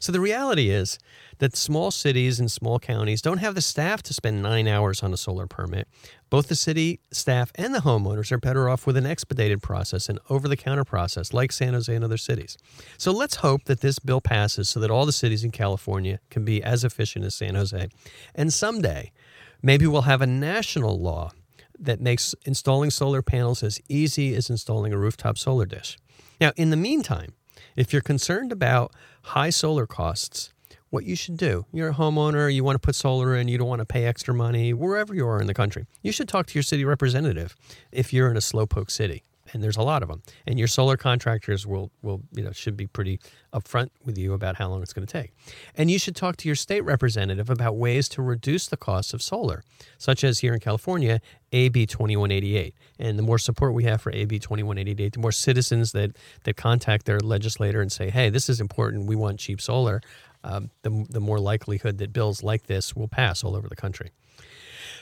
So 0.00 0.12
the 0.12 0.20
reality 0.20 0.70
is 0.70 0.98
that 1.38 1.56
small 1.56 1.90
cities 1.90 2.40
and 2.40 2.50
small 2.50 2.78
counties 2.78 3.22
don't 3.22 3.38
have 3.38 3.54
the 3.54 3.62
staff 3.62 4.02
to 4.04 4.14
spend 4.14 4.42
9 4.42 4.68
hours 4.68 5.02
on 5.02 5.12
a 5.12 5.16
solar 5.16 5.46
permit 5.46 5.88
both 6.32 6.48
the 6.48 6.56
city 6.56 6.98
staff 7.10 7.52
and 7.56 7.74
the 7.74 7.80
homeowners 7.80 8.32
are 8.32 8.38
better 8.38 8.66
off 8.66 8.86
with 8.86 8.96
an 8.96 9.04
expedited 9.04 9.62
process, 9.62 10.08
an 10.08 10.18
over 10.30 10.48
the 10.48 10.56
counter 10.56 10.82
process 10.82 11.34
like 11.34 11.52
San 11.52 11.74
Jose 11.74 11.94
and 11.94 12.02
other 12.02 12.16
cities. 12.16 12.56
So 12.96 13.12
let's 13.12 13.34
hope 13.36 13.64
that 13.64 13.82
this 13.82 13.98
bill 13.98 14.22
passes 14.22 14.70
so 14.70 14.80
that 14.80 14.90
all 14.90 15.04
the 15.04 15.12
cities 15.12 15.44
in 15.44 15.50
California 15.50 16.20
can 16.30 16.42
be 16.42 16.62
as 16.62 16.84
efficient 16.84 17.26
as 17.26 17.34
San 17.34 17.54
Jose. 17.54 17.86
And 18.34 18.50
someday, 18.50 19.12
maybe 19.60 19.86
we'll 19.86 20.08
have 20.08 20.22
a 20.22 20.26
national 20.26 20.98
law 20.98 21.32
that 21.78 22.00
makes 22.00 22.34
installing 22.46 22.88
solar 22.88 23.20
panels 23.20 23.62
as 23.62 23.78
easy 23.90 24.34
as 24.34 24.48
installing 24.48 24.94
a 24.94 24.98
rooftop 24.98 25.36
solar 25.36 25.66
dish. 25.66 25.98
Now, 26.40 26.52
in 26.56 26.70
the 26.70 26.78
meantime, 26.78 27.34
if 27.76 27.92
you're 27.92 28.00
concerned 28.00 28.52
about 28.52 28.94
high 29.20 29.50
solar 29.50 29.86
costs, 29.86 30.54
what 30.92 31.04
you 31.04 31.16
should 31.16 31.38
do. 31.38 31.64
You're 31.72 31.88
a 31.88 31.94
homeowner, 31.94 32.52
you 32.54 32.62
want 32.62 32.74
to 32.74 32.78
put 32.78 32.94
solar 32.94 33.34
in, 33.34 33.48
you 33.48 33.56
don't 33.56 33.66
want 33.66 33.80
to 33.80 33.86
pay 33.86 34.04
extra 34.04 34.34
money, 34.34 34.74
wherever 34.74 35.14
you 35.14 35.26
are 35.26 35.40
in 35.40 35.46
the 35.46 35.54
country. 35.54 35.86
You 36.02 36.12
should 36.12 36.28
talk 36.28 36.46
to 36.48 36.54
your 36.54 36.62
city 36.62 36.84
representative 36.84 37.56
if 37.90 38.12
you're 38.12 38.30
in 38.30 38.36
a 38.36 38.40
slowpoke 38.40 38.90
city. 38.90 39.24
And 39.52 39.62
there's 39.62 39.76
a 39.76 39.82
lot 39.82 40.02
of 40.02 40.08
them. 40.08 40.22
And 40.46 40.58
your 40.58 40.68
solar 40.68 40.96
contractors 40.96 41.66
will, 41.66 41.90
will, 42.02 42.22
you 42.32 42.42
know, 42.42 42.52
should 42.52 42.76
be 42.76 42.86
pretty 42.86 43.20
upfront 43.52 43.90
with 44.04 44.16
you 44.16 44.32
about 44.32 44.56
how 44.56 44.68
long 44.68 44.82
it's 44.82 44.92
going 44.92 45.06
to 45.06 45.12
take. 45.12 45.32
And 45.76 45.90
you 45.90 45.98
should 45.98 46.16
talk 46.16 46.36
to 46.38 46.48
your 46.48 46.54
state 46.54 46.80
representative 46.82 47.50
about 47.50 47.76
ways 47.76 48.08
to 48.10 48.22
reduce 48.22 48.66
the 48.66 48.76
cost 48.76 49.12
of 49.12 49.22
solar, 49.22 49.62
such 49.98 50.24
as 50.24 50.40
here 50.40 50.54
in 50.54 50.60
California, 50.60 51.20
AB 51.52 51.86
2188. 51.86 52.74
And 52.98 53.18
the 53.18 53.22
more 53.22 53.38
support 53.38 53.74
we 53.74 53.84
have 53.84 54.00
for 54.00 54.10
AB 54.12 54.38
2188, 54.38 55.12
the 55.12 55.18
more 55.18 55.32
citizens 55.32 55.92
that, 55.92 56.16
that 56.44 56.56
contact 56.56 57.04
their 57.06 57.20
legislator 57.20 57.82
and 57.82 57.92
say, 57.92 58.10
hey, 58.10 58.30
this 58.30 58.48
is 58.48 58.60
important, 58.60 59.06
we 59.06 59.16
want 59.16 59.38
cheap 59.38 59.60
solar, 59.60 60.00
um, 60.44 60.70
the, 60.82 61.06
the 61.10 61.20
more 61.20 61.38
likelihood 61.38 61.98
that 61.98 62.12
bills 62.12 62.42
like 62.42 62.66
this 62.66 62.96
will 62.96 63.08
pass 63.08 63.44
all 63.44 63.54
over 63.54 63.68
the 63.68 63.76
country. 63.76 64.10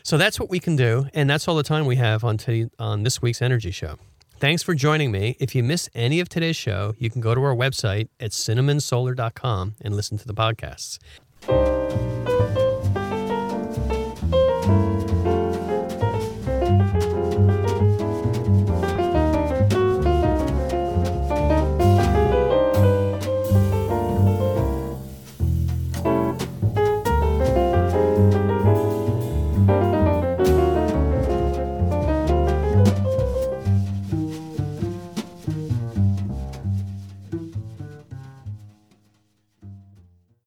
So 0.02 0.16
that's 0.16 0.40
what 0.40 0.48
we 0.48 0.58
can 0.60 0.76
do, 0.76 1.08
and 1.12 1.28
that's 1.28 1.46
all 1.46 1.56
the 1.56 1.62
time 1.62 1.84
we 1.86 1.96
have 1.96 2.24
on, 2.24 2.38
t- 2.38 2.70
on 2.78 3.02
this 3.02 3.20
week's 3.20 3.42
Energy 3.42 3.70
Show. 3.70 3.96
Thanks 4.40 4.62
for 4.62 4.74
joining 4.74 5.10
me. 5.10 5.36
If 5.38 5.54
you 5.54 5.62
miss 5.62 5.90
any 5.94 6.18
of 6.18 6.30
today's 6.30 6.56
show, 6.56 6.94
you 6.96 7.10
can 7.10 7.20
go 7.20 7.34
to 7.34 7.42
our 7.42 7.54
website 7.54 8.08
at 8.18 8.30
cinnamonsolar.com 8.30 9.74
and 9.82 9.94
listen 9.94 10.16
to 10.16 10.26
the 10.26 10.32
podcasts. 10.32 10.98